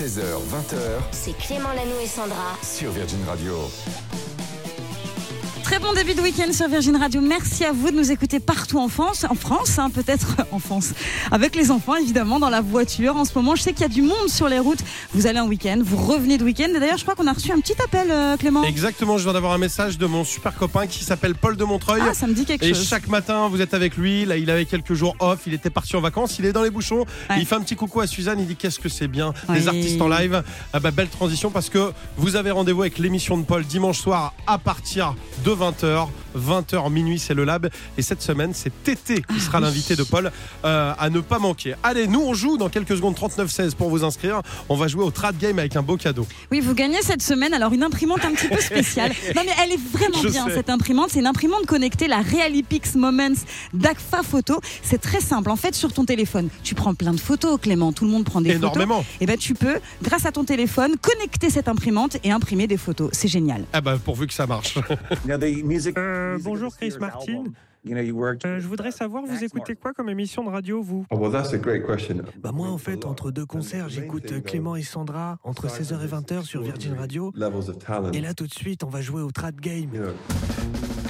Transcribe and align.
16h, 0.00 0.22
20h 0.22 0.78
C'est 1.12 1.36
Clément 1.36 1.74
Lanou 1.74 2.00
et 2.02 2.06
Sandra. 2.06 2.56
sur 2.62 2.90
Virgin 2.90 3.18
Radio. 3.28 3.52
Très 5.70 5.78
bon 5.78 5.92
début 5.92 6.14
de 6.14 6.20
week-end 6.20 6.52
sur 6.52 6.68
Virgin 6.68 6.96
Radio. 6.96 7.20
Merci 7.20 7.64
à 7.64 7.70
vous 7.70 7.92
de 7.92 7.96
nous 7.96 8.10
écouter 8.10 8.40
partout 8.40 8.80
en 8.80 8.88
France, 8.88 9.24
en 9.30 9.36
France, 9.36 9.78
hein, 9.78 9.88
peut-être 9.88 10.34
en 10.50 10.58
France, 10.58 10.94
avec 11.30 11.54
les 11.54 11.70
enfants 11.70 11.94
évidemment 11.94 12.40
dans 12.40 12.50
la 12.50 12.60
voiture. 12.60 13.14
En 13.16 13.24
ce 13.24 13.30
moment, 13.36 13.54
je 13.54 13.62
sais 13.62 13.72
qu'il 13.72 13.82
y 13.82 13.84
a 13.84 13.88
du 13.88 14.02
monde 14.02 14.28
sur 14.28 14.48
les 14.48 14.58
routes. 14.58 14.80
Vous 15.14 15.28
allez 15.28 15.38
en 15.38 15.46
week-end, 15.46 15.78
vous 15.80 15.96
revenez 15.96 16.38
de 16.38 16.44
week-end. 16.44 16.66
Et 16.74 16.80
d'ailleurs, 16.80 16.96
je 16.98 17.04
crois 17.04 17.14
qu'on 17.14 17.28
a 17.28 17.32
reçu 17.32 17.52
un 17.52 17.60
petit 17.60 17.80
appel, 17.84 18.08
euh, 18.10 18.36
Clément. 18.36 18.64
Exactement, 18.64 19.16
je 19.16 19.22
viens 19.22 19.32
d'avoir 19.32 19.52
un 19.52 19.58
message 19.58 19.96
de 19.96 20.06
mon 20.06 20.24
super 20.24 20.56
copain 20.56 20.88
qui 20.88 21.04
s'appelle 21.04 21.36
Paul 21.36 21.56
de 21.56 21.62
Montreuil. 21.62 22.02
Ah, 22.04 22.14
ça 22.14 22.26
me 22.26 22.34
dit 22.34 22.46
quelque 22.46 22.64
Et 22.64 22.74
chose. 22.74 22.88
chaque 22.88 23.06
matin, 23.06 23.46
vous 23.46 23.60
êtes 23.60 23.72
avec 23.72 23.96
lui. 23.96 24.24
Là, 24.24 24.38
il 24.38 24.50
avait 24.50 24.64
quelques 24.66 24.94
jours 24.94 25.14
off. 25.20 25.42
Il 25.46 25.54
était 25.54 25.70
parti 25.70 25.94
en 25.94 26.00
vacances. 26.00 26.40
Il 26.40 26.46
est 26.46 26.52
dans 26.52 26.64
les 26.64 26.70
bouchons. 26.70 27.06
Ouais. 27.30 27.36
Il 27.38 27.46
fait 27.46 27.54
un 27.54 27.60
petit 27.60 27.76
coucou 27.76 28.00
à 28.00 28.08
Suzanne. 28.08 28.40
Il 28.40 28.46
dit 28.48 28.56
Qu'est-ce 28.56 28.80
que 28.80 28.88
c'est 28.88 29.06
bien, 29.06 29.32
Oui. 29.48 29.54
les 29.60 29.68
artistes 29.68 30.02
en 30.02 30.08
live. 30.08 30.42
Ah 30.72 30.80
bah, 30.80 30.90
belle 30.90 31.08
transition 31.08 31.50
parce 31.52 31.68
que 31.68 31.92
vous 32.16 32.34
avez 32.34 32.50
rendez-vous 32.50 32.80
avec 32.80 32.98
l'émission 32.98 33.38
de 33.38 33.44
Paul 33.44 33.64
dimanche 33.64 34.00
soir 34.00 34.34
à 34.48 34.58
partir 34.58 35.14
de 35.44 35.59
20h. 35.60 36.19
20h 36.36 36.90
minuit, 36.90 37.18
c'est 37.18 37.34
le 37.34 37.44
lab. 37.44 37.68
Et 37.98 38.02
cette 38.02 38.22
semaine, 38.22 38.52
c'est 38.54 38.70
Tété 38.82 39.22
qui 39.32 39.40
sera 39.40 39.60
l'invité 39.60 39.96
de 39.96 40.02
Paul 40.02 40.30
euh, 40.64 40.92
à 40.98 41.10
ne 41.10 41.20
pas 41.20 41.38
manquer. 41.38 41.74
Allez, 41.82 42.06
nous, 42.06 42.20
on 42.20 42.34
joue 42.34 42.56
dans 42.56 42.68
quelques 42.68 42.96
secondes 42.96 43.14
39-16 43.16 43.74
pour 43.74 43.90
vous 43.90 44.04
inscrire. 44.04 44.40
On 44.68 44.76
va 44.76 44.88
jouer 44.88 45.04
au 45.04 45.10
Trad 45.10 45.36
Game 45.38 45.58
avec 45.58 45.76
un 45.76 45.82
beau 45.82 45.96
cadeau. 45.96 46.26
Oui, 46.50 46.60
vous 46.60 46.74
gagnez 46.74 47.02
cette 47.02 47.22
semaine 47.22 47.54
alors 47.54 47.72
une 47.72 47.82
imprimante 47.82 48.24
un 48.24 48.32
petit 48.32 48.48
peu 48.48 48.60
spéciale. 48.60 49.12
Non 49.36 49.42
mais 49.44 49.52
elle 49.62 49.72
est 49.72 49.80
vraiment 49.92 50.20
Je 50.22 50.28
bien 50.28 50.46
sais. 50.46 50.54
cette 50.54 50.70
imprimante. 50.70 51.08
C'est 51.10 51.20
une 51.20 51.26
imprimante 51.26 51.64
connectée, 51.66 52.08
la 52.08 52.18
Realipix 52.20 52.94
Moments 52.96 53.34
d'Agfa 53.72 54.22
Photo. 54.22 54.60
C'est 54.82 55.00
très 55.00 55.20
simple. 55.20 55.50
En 55.50 55.56
fait, 55.56 55.74
sur 55.74 55.92
ton 55.92 56.04
téléphone, 56.04 56.48
tu 56.62 56.74
prends 56.74 56.94
plein 56.94 57.12
de 57.12 57.20
photos, 57.20 57.58
Clément. 57.60 57.92
Tout 57.92 58.04
le 58.04 58.10
monde 58.10 58.24
prend 58.24 58.40
des 58.40 58.50
Énormément. 58.50 59.02
photos. 59.02 59.12
Et 59.20 59.26
ben 59.26 59.36
tu 59.36 59.54
peux, 59.54 59.78
grâce 60.02 60.26
à 60.26 60.32
ton 60.32 60.44
téléphone, 60.44 60.96
connecter 61.00 61.50
cette 61.50 61.68
imprimante 61.68 62.16
et 62.24 62.30
imprimer 62.32 62.66
des 62.66 62.76
photos. 62.76 63.10
C'est 63.12 63.28
génial. 63.28 63.64
Ah 63.72 63.80
bah, 63.80 63.98
pourvu 64.02 64.26
que 64.26 64.34
ça 64.34 64.46
marche. 64.46 64.78
Euh, 66.20 66.38
bonjour 66.42 66.76
Chris 66.76 66.94
Martin. 67.00 67.44
Euh, 67.88 68.60
je 68.60 68.66
voudrais 68.68 68.90
savoir, 68.90 69.24
vous 69.24 69.42
écoutez 69.42 69.74
quoi 69.74 69.94
comme 69.94 70.10
émission 70.10 70.44
de 70.44 70.50
radio, 70.50 70.82
vous 70.82 71.06
Oh, 71.10 71.16
well, 71.16 71.32
that's 71.32 71.54
a 71.54 71.56
great 71.56 71.86
question. 71.86 72.16
Bah 72.38 72.52
moi 72.52 72.68
en 72.68 72.76
fait 72.76 73.06
entre 73.06 73.30
deux 73.30 73.46
concerts 73.46 73.88
j'écoute 73.88 74.30
euh, 74.32 74.40
Clément 74.40 74.76
et 74.76 74.82
Sandra 74.82 75.38
entre 75.44 75.66
16h 75.68 75.94
et 76.04 76.06
20h 76.06 76.42
sur 76.42 76.60
Virgin 76.62 76.94
Radio 76.98 77.32
et 78.12 78.20
là 78.20 78.34
tout 78.34 78.46
de 78.46 78.52
suite 78.52 78.84
on 78.84 78.88
va 78.90 79.00
jouer 79.00 79.22
au 79.22 79.30
Trad 79.30 79.58
Game. 79.58 79.88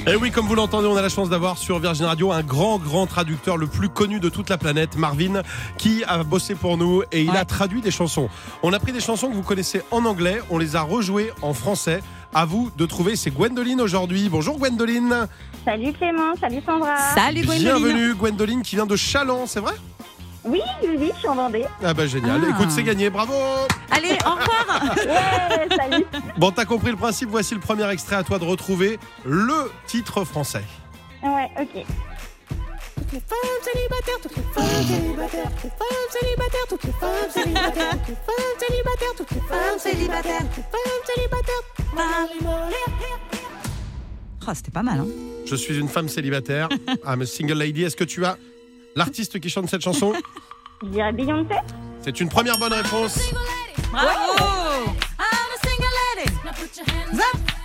Et 0.07 0.15
oui, 0.17 0.31
comme 0.31 0.47
vous 0.47 0.55
l'entendez, 0.55 0.87
on 0.87 0.97
a 0.97 1.03
la 1.03 1.11
chance 1.11 1.29
d'avoir 1.29 1.59
sur 1.59 1.79
Virgin 1.79 2.07
Radio 2.07 2.33
un 2.33 2.43
grand, 2.43 2.79
grand 2.79 3.07
traducteur, 3.07 3.59
le 3.59 3.67
plus 3.67 3.91
connu 3.91 4.19
de 4.19 4.31
toute 4.31 4.49
la 4.49 4.57
planète, 4.57 4.97
Marvin, 4.97 5.43
qui 5.77 6.05
a 6.05 6.23
bossé 6.25 6.55
pour 6.55 6.79
nous 6.79 7.03
et 7.13 7.23
il 7.23 7.31
Ouais. 7.31 7.37
a 7.37 7.45
traduit 7.45 7.83
des 7.83 7.91
chansons. 7.91 8.31
On 8.63 8.73
a 8.73 8.79
pris 8.79 8.93
des 8.93 9.01
chansons 9.01 9.29
que 9.29 9.35
vous 9.35 9.43
connaissez 9.43 9.83
en 9.91 10.07
anglais, 10.07 10.39
on 10.51 10.57
les 10.57 10.75
a 10.77 10.81
rejouées 10.83 11.33
en 11.43 11.53
français. 11.53 12.01
À 12.33 12.45
vous 12.45 12.71
de 12.77 12.87
trouver, 12.87 13.17
c'est 13.17 13.31
Gwendoline 13.31 13.81
aujourd'hui. 13.81 14.29
Bonjour 14.29 14.57
Gwendoline. 14.57 15.27
Salut 15.65 15.93
Clément, 15.93 16.35
salut 16.41 16.61
Sandra. 16.65 16.97
Salut 17.15 17.43
Gwendoline. 17.43 17.63
Bienvenue 17.63 18.15
Gwendoline 18.15 18.63
qui 18.63 18.77
vient 18.77 18.87
de 18.87 18.95
Chaland, 18.95 19.47
c'est 19.47 19.59
vrai? 19.59 19.75
Oui, 20.45 20.61
oui, 20.83 20.91
oui, 20.97 21.11
je 21.13 21.19
suis 21.19 21.29
en 21.29 21.35
Vendée. 21.35 21.65
Ah 21.85 21.93
bah 21.93 22.07
génial. 22.07 22.41
Ah. 22.45 22.51
Écoute, 22.51 22.71
c'est 22.71 22.85
gagné, 22.85 23.11
bravo. 23.11 23.35
Allez, 23.91 24.17
au 24.25 24.31
revoir. 24.31 24.97
Ouais, 24.97 25.69
salut. 25.77 26.07
Bon, 26.39 26.51
t'as 26.53 26.65
compris 26.65 26.91
le 26.93 26.97
principe, 26.97 27.29
voici 27.31 27.55
le 27.55 27.61
premier 27.61 27.89
extrait 27.91 28.17
à 28.17 28.23
toi 28.23 28.39
de 28.39 28.45
retrouver 28.45 28.99
le 29.25 29.71
titre 29.87 30.25
français. 30.25 30.65
Ouais, 31.23 31.51
ok. 31.61 31.85
Toutes 33.11 33.23
les 33.23 33.27
femmes 33.27 33.75
célibataires, 33.75 34.21
toutes 34.23 34.37
les 34.37 34.43
femmes 34.55 34.87
célibataires, 34.87 35.51
toutes 35.51 35.65
les 35.65 35.71
femmes 35.71 36.11
célibataires, 36.21 36.67
toutes 36.69 36.85
les 36.85 36.93
femmes 36.93 37.31
célibataires, 37.33 37.99
toutes 37.99 38.09
les 38.09 38.15
femmes 38.15 38.59
célibataires, 38.61 39.15
toutes 39.17 39.31
les 39.33 39.41
femmes 39.41 39.79
célibataires, 39.81 40.39
toutes 40.47 40.57
les 40.57 40.63
femmes 40.63 41.03
célibataires. 41.17 41.65
Oh, 44.47 44.53
C'était 44.55 44.71
pas 44.71 44.85
mal. 44.85 45.01
Hein 45.01 45.07
Je 45.45 45.57
suis 45.57 45.77
une 45.77 45.89
femme 45.89 46.09
célibataire. 46.09 46.69
I'm 47.05 47.23
a 47.23 47.27
single 47.27 47.59
lady. 47.59 47.83
Est-ce 47.83 47.97
que 47.97 48.05
tu 48.05 48.25
as 48.25 48.39
l'artiste 48.95 49.41
qui 49.41 49.51
chante 49.51 49.69
cette 49.69 49.83
chanson? 49.83 50.13
Je 50.85 50.89
dirais 50.91 51.13
Beyoncé. 51.13 51.55
C'est 52.03 52.21
une 52.21 52.29
première 52.29 52.59
bonne 52.59 52.73
réponse. 52.75 53.19
Bravo. 53.91 54.93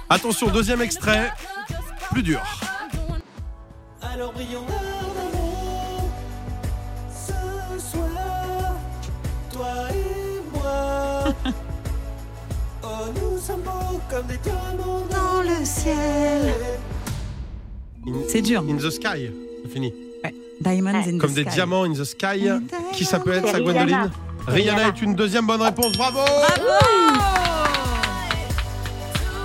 Attention, 0.10 0.48
deuxième 0.48 0.82
extrait, 0.82 1.32
plus 2.12 2.24
dur. 2.24 2.42
Alors 4.02 4.34
brillons 4.34 4.66
Oh 12.84 12.88
nous 13.16 13.40
sommes 13.40 13.62
beaux 13.62 14.00
comme 14.10 14.26
des 14.28 14.38
diamants 14.38 15.04
Dans 15.10 15.42
le 15.42 15.66
ciel. 15.66 16.54
C'est 18.28 18.42
dur. 18.42 18.64
in 18.70 18.76
the 18.78 18.90
sky. 18.92 19.32
C'est 19.64 19.72
fini. 19.72 19.94
Diamonds 20.62 20.90
in 21.08 21.18
Comme 21.18 21.32
the 21.32 21.36
des 21.36 21.42
sky. 21.44 21.54
diamants 21.56 21.84
in 21.86 21.94
the 21.94 22.04
sky. 22.04 22.48
In 22.50 22.62
Qui 22.94 23.04
ça 23.06 23.20
peut 23.20 23.34
être, 23.34 23.50
ça. 23.50 23.60
Gwendoline 23.60 24.10
Rihanna. 24.48 24.88
est 24.90 25.02
une 25.02 25.16
deuxième 25.16 25.46
bonne 25.48 25.62
réponse. 25.62 25.94
Bravo 25.98 26.20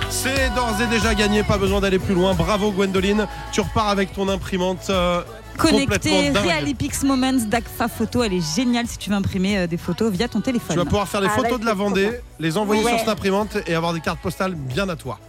C'est 0.09 0.53
d'ores 0.55 0.79
et 0.81 0.87
déjà 0.87 1.13
gagné. 1.15 1.43
Pas 1.43 1.57
besoin 1.57 1.81
d'aller 1.81 1.99
plus 1.99 2.13
loin. 2.13 2.33
Bravo, 2.33 2.71
Gwendoline. 2.71 3.27
Tu 3.51 3.61
repars 3.61 3.89
avec 3.89 4.13
ton 4.13 4.29
imprimante. 4.29 4.85
euh, 4.89 5.21
Connecté. 5.61 6.29
Realipix 6.31 7.03
Moments 7.03 7.33
d'Agfa 7.47 7.87
Photo. 7.87 8.23
Elle 8.23 8.33
est 8.33 8.55
géniale 8.55 8.87
si 8.87 8.97
tu 8.97 9.09
veux 9.09 9.15
imprimer 9.15 9.57
euh, 9.59 9.67
des 9.67 9.77
photos 9.77 10.11
via 10.11 10.27
ton 10.27 10.41
téléphone. 10.41 10.75
Tu 10.75 10.79
vas 10.79 10.85
pouvoir 10.85 11.07
faire 11.07 11.21
les 11.21 11.27
Ah, 11.27 11.35
photos 11.35 11.59
de 11.59 11.65
la 11.65 11.71
trop 11.73 11.83
Vendée, 11.85 12.11
les 12.39 12.57
envoyer 12.57 12.83
Ouais. 12.83 12.89
sur 12.91 12.99
cette 12.99 13.09
imprimante 13.09 13.57
et 13.67 13.75
avoir 13.75 13.93
des 13.93 13.99
cartes 14.01 14.19
postales 14.19 14.55
bien 14.55 14.87
à 14.89 14.95
toi. 14.95 15.19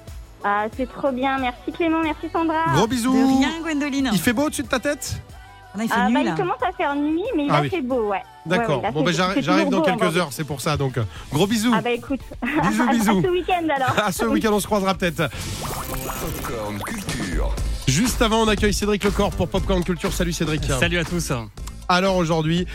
Ah, 0.44 0.64
c'est 0.76 0.90
trop 0.92 1.12
bien. 1.12 1.38
Merci 1.38 1.70
Clément, 1.72 2.02
merci 2.02 2.26
Sandra. 2.32 2.64
Gros 2.74 2.86
De 2.86 2.90
bisous. 2.90 3.12
rien, 3.38 3.60
Gwendoline. 3.62 4.10
Il 4.12 4.18
fait 4.18 4.32
beau 4.32 4.44
au-dessus 4.46 4.62
de 4.64 4.68
ta 4.68 4.80
tête? 4.80 5.20
On 5.74 5.78
a 5.78 5.84
fait 5.84 5.88
Ah, 5.96 6.08
nuit, 6.08 6.14
bah, 6.14 6.22
là. 6.24 6.30
il 6.36 6.40
commence 6.40 6.62
à 6.68 6.72
faire 6.72 6.94
nuit, 6.94 7.22
mais 7.36 7.44
il 7.46 7.50
Ah 7.50 7.56
a 7.58 7.60
oui. 7.62 7.70
fait 7.70 7.80
beau, 7.80 8.08
ouais. 8.10 8.20
D'accord. 8.44 8.68
Ouais, 8.68 8.74
ouais, 8.74 8.80
il 8.82 8.86
a 8.88 8.90
bon, 8.92 9.02
ben 9.04 9.14
j'arrive 9.14 9.68
dans 9.70 9.78
beau 9.78 9.82
quelques 9.84 10.02
Vendée. 10.02 10.18
heures, 10.18 10.28
c'est 10.32 10.44
pour 10.44 10.60
ça. 10.60 10.76
Donc, 10.76 10.98
euh, 10.98 11.04
gros 11.32 11.46
bisous. 11.46 11.72
Ah 11.74 11.80
bah 11.80 11.90
écoute, 11.90 12.20
Bisous, 12.42 12.82
à, 12.88 12.92
bisous. 12.92 13.18
à 13.18 13.22
ce 13.22 13.28
week-end 13.28 13.66
alors. 13.74 13.94
À 14.04 14.12
ce 14.12 14.24
week-end, 14.26 14.50
on 14.52 14.60
se 14.60 14.66
croisera 14.66 14.94
peut-être. 14.94 15.30
Popcorn 15.62 16.78
Culture. 16.82 17.54
Juste 17.88 18.22
avant, 18.22 18.42
on 18.42 18.48
accueille 18.48 18.72
Cédric 18.72 19.04
Lecor 19.04 19.30
pour 19.32 19.48
Popcorn 19.48 19.82
Culture. 19.82 20.12
Salut 20.12 20.32
Cédric. 20.32 20.62
Salut 20.64 20.98
à 20.98 21.04
tous. 21.04 21.32
Alors 21.88 22.16
aujourd'hui, 22.16 22.66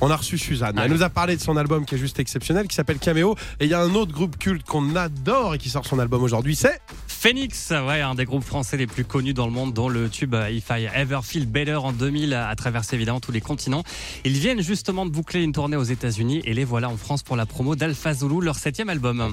on 0.00 0.10
a 0.10 0.16
reçu 0.16 0.36
Suzanne. 0.36 0.78
Elle 0.82 0.90
nous 0.90 1.02
a 1.02 1.08
parlé 1.08 1.36
de 1.36 1.40
son 1.40 1.56
album 1.56 1.86
qui 1.86 1.94
est 1.94 1.98
juste 1.98 2.18
exceptionnel, 2.18 2.66
qui 2.68 2.74
s'appelle 2.74 2.98
Cameo. 2.98 3.36
Et 3.60 3.64
il 3.64 3.70
y 3.70 3.74
a 3.74 3.80
un 3.80 3.94
autre 3.94 4.12
groupe 4.12 4.38
culte 4.38 4.66
qu'on 4.66 4.94
adore 4.96 5.54
et 5.54 5.58
qui 5.58 5.70
sort 5.70 5.86
son 5.86 5.98
album 5.98 6.22
aujourd'hui, 6.22 6.56
c'est 6.56 6.80
Phoenix, 7.06 7.70
ouais, 7.70 8.02
un 8.02 8.14
des 8.14 8.24
groupes 8.24 8.44
français 8.44 8.76
les 8.76 8.86
plus 8.86 9.04
connus 9.04 9.32
dans 9.32 9.46
le 9.46 9.52
monde, 9.52 9.72
dont 9.72 9.88
le 9.88 10.08
tube 10.10 10.34
euh, 10.34 10.50
If 10.50 10.68
I 10.70 10.88
Ever 10.94 11.20
Feel 11.22 11.46
Better 11.46 11.76
en 11.76 11.92
2000 11.92 12.34
a 12.34 12.54
traversé 12.54 12.94
évidemment 12.94 13.20
tous 13.20 13.32
les 13.32 13.40
continents. 13.40 13.82
Ils 14.24 14.34
viennent 14.34 14.60
justement 14.60 15.06
de 15.06 15.10
boucler 15.10 15.42
une 15.42 15.52
tournée 15.52 15.76
aux 15.76 15.82
États-Unis 15.82 16.42
et 16.44 16.52
les 16.52 16.64
voilà 16.64 16.90
en 16.90 16.96
France 16.96 17.22
pour 17.22 17.36
la 17.36 17.46
promo 17.46 17.74
d'Alpha 17.74 18.12
Zulu, 18.12 18.44
leur 18.44 18.56
septième 18.56 18.90
album. 18.90 19.32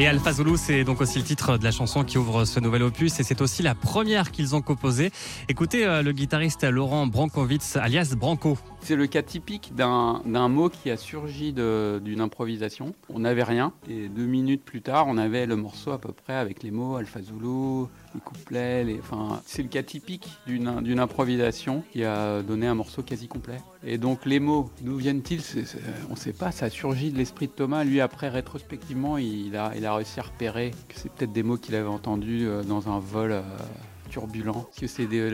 Et 0.00 0.06
Alpha 0.06 0.32
Zulu, 0.32 0.52
c'est 0.56 0.84
donc 0.84 1.00
aussi 1.00 1.18
le 1.18 1.24
titre 1.24 1.58
de 1.58 1.64
la 1.64 1.72
chanson 1.72 2.04
qui 2.04 2.18
ouvre 2.18 2.44
ce 2.44 2.60
nouvel 2.60 2.84
opus 2.84 3.18
et 3.18 3.24
c'est 3.24 3.40
aussi 3.40 3.64
la 3.64 3.74
première 3.74 4.30
qu'ils 4.30 4.54
ont 4.54 4.62
composée. 4.62 5.10
Écoutez 5.48 5.84
euh, 5.84 6.02
le 6.02 6.12
guitariste 6.12 6.62
Laurent 6.62 7.08
Brankovitz, 7.08 7.74
alias 7.74 8.14
Branco. 8.16 8.56
C'est 8.80 8.96
le 8.96 9.06
cas 9.06 9.22
typique 9.22 9.72
d'un 9.74 10.48
mot 10.48 10.70
qui 10.70 10.90
a 10.90 10.96
surgi 10.96 11.52
d'une 11.52 12.20
improvisation. 12.20 12.94
On 13.10 13.18
n'avait 13.18 13.42
rien 13.42 13.72
et 13.88 14.08
deux 14.08 14.24
minutes 14.24 14.64
plus 14.64 14.80
tard, 14.80 15.06
on 15.08 15.18
avait 15.18 15.44
le 15.44 15.56
morceau 15.56 15.90
à 15.90 15.98
peu 15.98 16.12
près 16.12 16.34
avec 16.34 16.62
les 16.62 16.70
mots 16.70 16.96
Alpha 16.96 17.20
Zulu, 17.20 17.86
les 18.14 18.20
couplets. 18.20 18.96
Enfin, 19.00 19.42
c'est 19.44 19.62
le 19.62 19.68
cas 19.68 19.82
typique 19.82 20.30
d'une 20.46 20.98
improvisation 20.98 21.82
qui 21.92 22.04
a 22.04 22.42
donné 22.42 22.66
un 22.66 22.74
morceau 22.74 23.02
quasi 23.02 23.28
complet. 23.28 23.58
Et 23.84 23.98
donc 23.98 24.24
les 24.24 24.40
mots, 24.40 24.70
d'où 24.80 24.96
viennent-ils? 24.96 25.42
On 26.08 26.12
ne 26.12 26.18
sait 26.18 26.32
pas. 26.32 26.50
Ça 26.50 26.66
a 26.66 26.70
surgi 26.70 27.10
de 27.10 27.18
l'esprit 27.18 27.46
de 27.46 27.52
Thomas. 27.52 27.84
Lui, 27.84 28.00
après, 28.00 28.28
rétrospectivement, 28.28 29.18
il 29.18 29.54
a, 29.56 29.72
il 29.76 29.84
a 29.86 29.94
réussi 29.94 30.18
à 30.18 30.24
repérer 30.24 30.72
que 30.88 30.94
c'est 30.96 31.12
peut-être 31.12 31.32
des 31.32 31.42
mots 31.42 31.58
qu'il 31.58 31.74
avait 31.74 31.86
entendus 31.86 32.46
euh, 32.46 32.62
dans 32.62 32.88
un 32.88 32.98
vol. 32.98 33.42
turbulent, 34.08 34.52
parce 34.64 34.78
que 34.80 34.86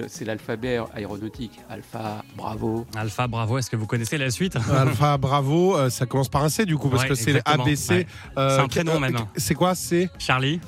c'est 0.08 0.24
l'alphabet 0.24 0.78
aéronautique, 0.94 1.58
alpha, 1.70 2.22
bravo, 2.36 2.86
Alpha, 2.96 3.26
bravo, 3.26 3.58
est-ce 3.58 3.70
que 3.70 3.76
vous 3.76 3.86
connaissez 3.86 4.18
la 4.18 4.30
suite? 4.30 4.56
Alpha 4.72 5.16
Bravo. 5.16 5.76
euh, 5.76 5.90
ça 5.90 6.06
commence 6.06 6.28
par 6.28 6.42
un 6.44 6.48
C 6.48 6.66
du 6.66 6.76
coup, 6.76 6.88
parce 6.88 7.02
Ouais, 7.04 7.08
que 7.10 7.14
c'est 7.14 7.40
ABC. 7.46 7.94
ouais. 7.94 8.06
euh, 8.38 8.56
C'est 8.56 8.62
un 8.62 8.68
prénom 8.68 8.96
euh, 8.96 8.98
même. 9.00 9.16
C'est 9.36 9.54
quoi 9.54 9.74
C'est 9.74 10.10
Charlie 10.18 10.60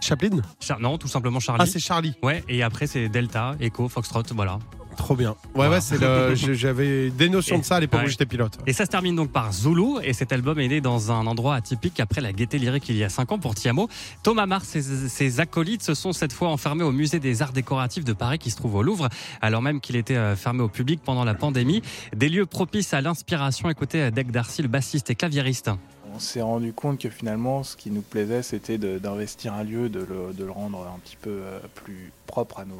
Chaplin? 0.00 0.40
Char- 0.60 0.80
Non, 0.80 0.96
tout 0.98 1.08
simplement 1.08 1.40
Charlie. 1.40 1.62
Ah, 1.62 1.66
c'est 1.66 1.78
Charlie. 1.78 2.14
Ouais, 2.22 2.42
et 2.48 2.62
après 2.62 2.86
c'est 2.86 3.08
Delta, 3.08 3.54
Echo, 3.60 3.88
Foxtrot, 3.88 4.22
voilà. 4.34 4.58
Trop 5.00 5.16
bien. 5.16 5.34
Ouais, 5.54 5.66
ouais, 5.66 5.80
c'est 5.80 5.98
le. 5.98 6.34
je- 6.34 6.52
J'avais 6.52 7.08
des 7.10 7.30
notions 7.30 7.58
de 7.58 7.64
ça 7.64 7.76
à 7.76 7.80
l'époque 7.80 8.00
Ouais. 8.00 8.06
où 8.06 8.10
j'étais 8.10 8.26
pilote. 8.26 8.58
Et 8.66 8.74
ça 8.74 8.84
se 8.84 8.90
termine 8.90 9.16
donc 9.16 9.32
par 9.32 9.50
Zulu, 9.50 9.98
et 10.04 10.12
cet 10.12 10.30
album 10.30 10.58
est 10.60 10.68
né 10.68 10.82
dans 10.82 11.10
un 11.10 11.26
endroit 11.26 11.54
atypique 11.54 12.00
après 12.00 12.20
la 12.20 12.32
gaieté 12.34 12.58
lyrique 12.58 12.86
il 12.90 12.96
y 12.96 13.02
a 13.02 13.08
5 13.08 13.32
ans 13.32 13.38
pour 13.38 13.54
Tiamo. 13.54 13.88
Thomas 14.22 14.44
Mars 14.44 14.76
et 14.76 14.82
ses 14.82 15.40
acolytes 15.40 15.82
se 15.82 15.94
sont 15.94 16.12
cette 16.12 16.34
fois 16.34 16.48
enfermés 16.50 16.84
au 16.84 16.92
musée 16.92 17.18
des 17.18 17.40
arts 17.40 17.52
décoratifs 17.52 18.04
de 18.04 18.12
Paris 18.12 18.38
qui 18.38 18.50
se 18.50 18.56
trouve 18.56 18.74
au 18.74 18.82
Louvre, 18.82 19.08
alors 19.40 19.62
même 19.62 19.80
qu'il 19.80 19.96
était 19.96 20.16
euh, 20.16 20.36
fermé 20.36 20.62
au 20.62 20.68
public 20.68 21.00
pendant 21.02 21.24
la 21.24 21.34
pandémie. 21.34 21.80
Des 22.14 22.28
lieux 22.28 22.44
propices 22.46 22.92
à 22.92 23.00
l'inspiration. 23.00 23.70
Écoutez 23.70 24.10
Dec 24.10 24.30
Darcy, 24.30 24.60
le 24.60 24.68
bassiste 24.68 25.08
et 25.08 25.14
claviériste. 25.14 25.70
On 26.14 26.18
s'est 26.18 26.42
rendu 26.42 26.72
compte 26.74 27.00
que 27.00 27.08
finalement, 27.08 27.62
ce 27.62 27.74
qui 27.74 27.90
nous 27.90 28.02
plaisait, 28.02 28.42
c'était 28.42 28.76
d'investir 28.76 29.54
un 29.54 29.62
lieu, 29.64 29.88
de 29.88 30.00
le, 30.00 30.34
de 30.36 30.44
le 30.44 30.50
rendre 30.50 30.80
un 30.94 30.98
petit 30.98 31.16
peu 31.16 31.30
euh, 31.30 31.58
plus 31.74 32.12
propre 32.26 32.58
à 32.60 32.64
nos, 32.66 32.74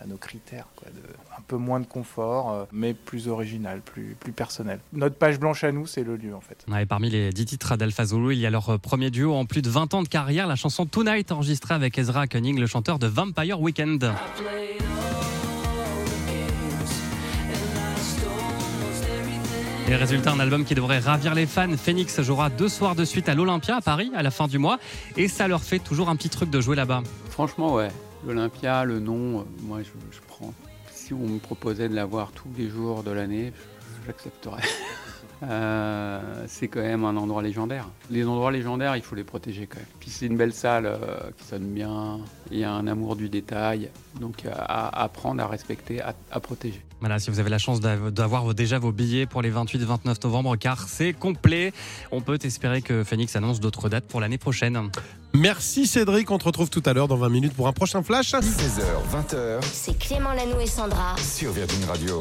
à 0.00 0.06
nos 0.06 0.16
critères. 0.16 0.66
Quoi, 0.76 0.88
de, 0.90 1.00
un 1.36 1.42
peu 1.46 1.56
moins 1.56 1.80
de 1.80 1.86
confort, 1.86 2.50
euh, 2.50 2.64
mais 2.72 2.94
plus 2.94 3.28
original, 3.28 3.80
plus, 3.80 4.16
plus 4.18 4.32
personnel. 4.32 4.80
Notre 4.92 5.16
page 5.16 5.38
blanche 5.38 5.64
à 5.64 5.72
nous, 5.72 5.86
c'est 5.86 6.04
le 6.04 6.16
lieu 6.16 6.34
en 6.34 6.40
fait. 6.40 6.64
Ouais, 6.68 6.82
et 6.82 6.86
parmi 6.86 7.10
les 7.10 7.30
10 7.30 7.44
titres 7.44 7.76
d'Alpha 7.76 8.04
Zulu, 8.04 8.34
il 8.34 8.38
y 8.38 8.46
a 8.46 8.50
leur 8.50 8.70
euh, 8.70 8.78
premier 8.78 9.10
duo 9.10 9.34
en 9.34 9.44
plus 9.44 9.62
de 9.62 9.70
20 9.70 9.94
ans 9.94 10.02
de 10.02 10.08
carrière, 10.08 10.46
la 10.46 10.56
chanson 10.56 10.86
Tonight 10.86 11.32
enregistrée 11.32 11.74
avec 11.74 11.98
Ezra 11.98 12.26
Koenig, 12.26 12.58
le 12.58 12.66
chanteur 12.66 12.98
de 12.98 13.06
Vampire 13.06 13.60
Weekend. 13.60 14.12
Et 19.88 19.94
résultat, 19.94 20.32
un 20.32 20.40
album 20.40 20.64
qui 20.64 20.74
devrait 20.74 20.98
ravir 20.98 21.32
les 21.32 21.46
fans. 21.46 21.76
Phoenix 21.76 22.20
jouera 22.20 22.50
deux 22.50 22.68
soirs 22.68 22.96
de 22.96 23.04
suite 23.04 23.28
à 23.28 23.36
l'Olympia 23.36 23.76
à 23.76 23.80
Paris 23.80 24.10
à 24.16 24.22
la 24.24 24.32
fin 24.32 24.48
du 24.48 24.58
mois. 24.58 24.80
Et 25.16 25.28
ça 25.28 25.46
leur 25.46 25.62
fait 25.62 25.78
toujours 25.78 26.08
un 26.08 26.16
petit 26.16 26.28
truc 26.28 26.50
de 26.50 26.60
jouer 26.60 26.74
là-bas. 26.74 27.04
Franchement, 27.30 27.72
ouais. 27.72 27.90
L'Olympia, 28.24 28.84
le 28.84 29.00
nom, 29.00 29.40
euh, 29.40 29.42
moi, 29.62 29.78
je, 29.82 29.90
prends. 30.26 30.52
Si 30.90 31.12
on 31.12 31.18
me 31.26 31.38
proposait 31.38 31.88
de 31.88 31.94
l'avoir 31.94 32.32
tous 32.32 32.48
les 32.56 32.68
jours 32.68 33.02
de 33.02 33.10
l'année, 33.10 33.52
j'accepterais. 34.06 34.62
Euh, 35.42 36.44
c'est 36.46 36.66
quand 36.68 36.80
même 36.80 37.04
un 37.04 37.14
endroit 37.14 37.42
légendaire. 37.42 37.86
Les 38.10 38.26
endroits 38.26 38.50
légendaires, 38.50 38.96
il 38.96 39.02
faut 39.02 39.14
les 39.14 39.22
protéger 39.22 39.66
quand 39.66 39.76
même. 39.76 39.86
Puis 40.00 40.08
c'est 40.08 40.24
une 40.24 40.36
belle 40.38 40.54
salle 40.54 40.86
euh, 40.86 40.96
qui 41.36 41.44
sonne 41.44 41.74
bien. 41.74 42.20
Il 42.50 42.58
y 42.58 42.64
a 42.64 42.72
un 42.72 42.86
amour 42.86 43.16
du 43.16 43.28
détail. 43.28 43.90
Donc 44.18 44.44
à, 44.50 45.02
apprendre, 45.02 45.42
à 45.42 45.46
respecter, 45.46 46.00
à, 46.00 46.14
à 46.32 46.40
protéger. 46.40 46.80
Voilà, 47.00 47.18
si 47.18 47.30
vous 47.30 47.38
avez 47.38 47.50
la 47.50 47.58
chance 47.58 47.80
d'av- 47.80 48.10
d'avoir 48.10 48.54
déjà 48.54 48.78
vos 48.78 48.92
billets 48.92 49.26
pour 49.26 49.42
les 49.42 49.50
28 49.50 49.82
et 49.82 49.84
29 49.84 50.24
novembre, 50.24 50.56
car 50.56 50.88
c'est 50.88 51.12
complet, 51.12 51.74
on 52.12 52.22
peut 52.22 52.38
espérer 52.42 52.80
que 52.80 53.04
Phoenix 53.04 53.36
annonce 53.36 53.60
d'autres 53.60 53.90
dates 53.90 54.06
pour 54.06 54.22
l'année 54.22 54.38
prochaine. 54.38 54.88
Merci 55.38 55.86
Cédric, 55.86 56.30
on 56.30 56.38
te 56.38 56.44
retrouve 56.44 56.70
tout 56.70 56.82
à 56.86 56.94
l'heure 56.94 57.08
dans 57.08 57.16
20 57.16 57.28
minutes 57.28 57.52
pour 57.52 57.68
un 57.68 57.72
prochain 57.72 58.02
flash. 58.02 58.32
16h, 58.32 58.40
20h 59.12 59.60
C'est 59.70 59.98
Clément 59.98 60.32
Lanou 60.32 60.58
et 60.62 60.66
Sandra. 60.66 61.14
sur 61.18 61.52
Virgin 61.52 61.84
Radio. 61.84 62.18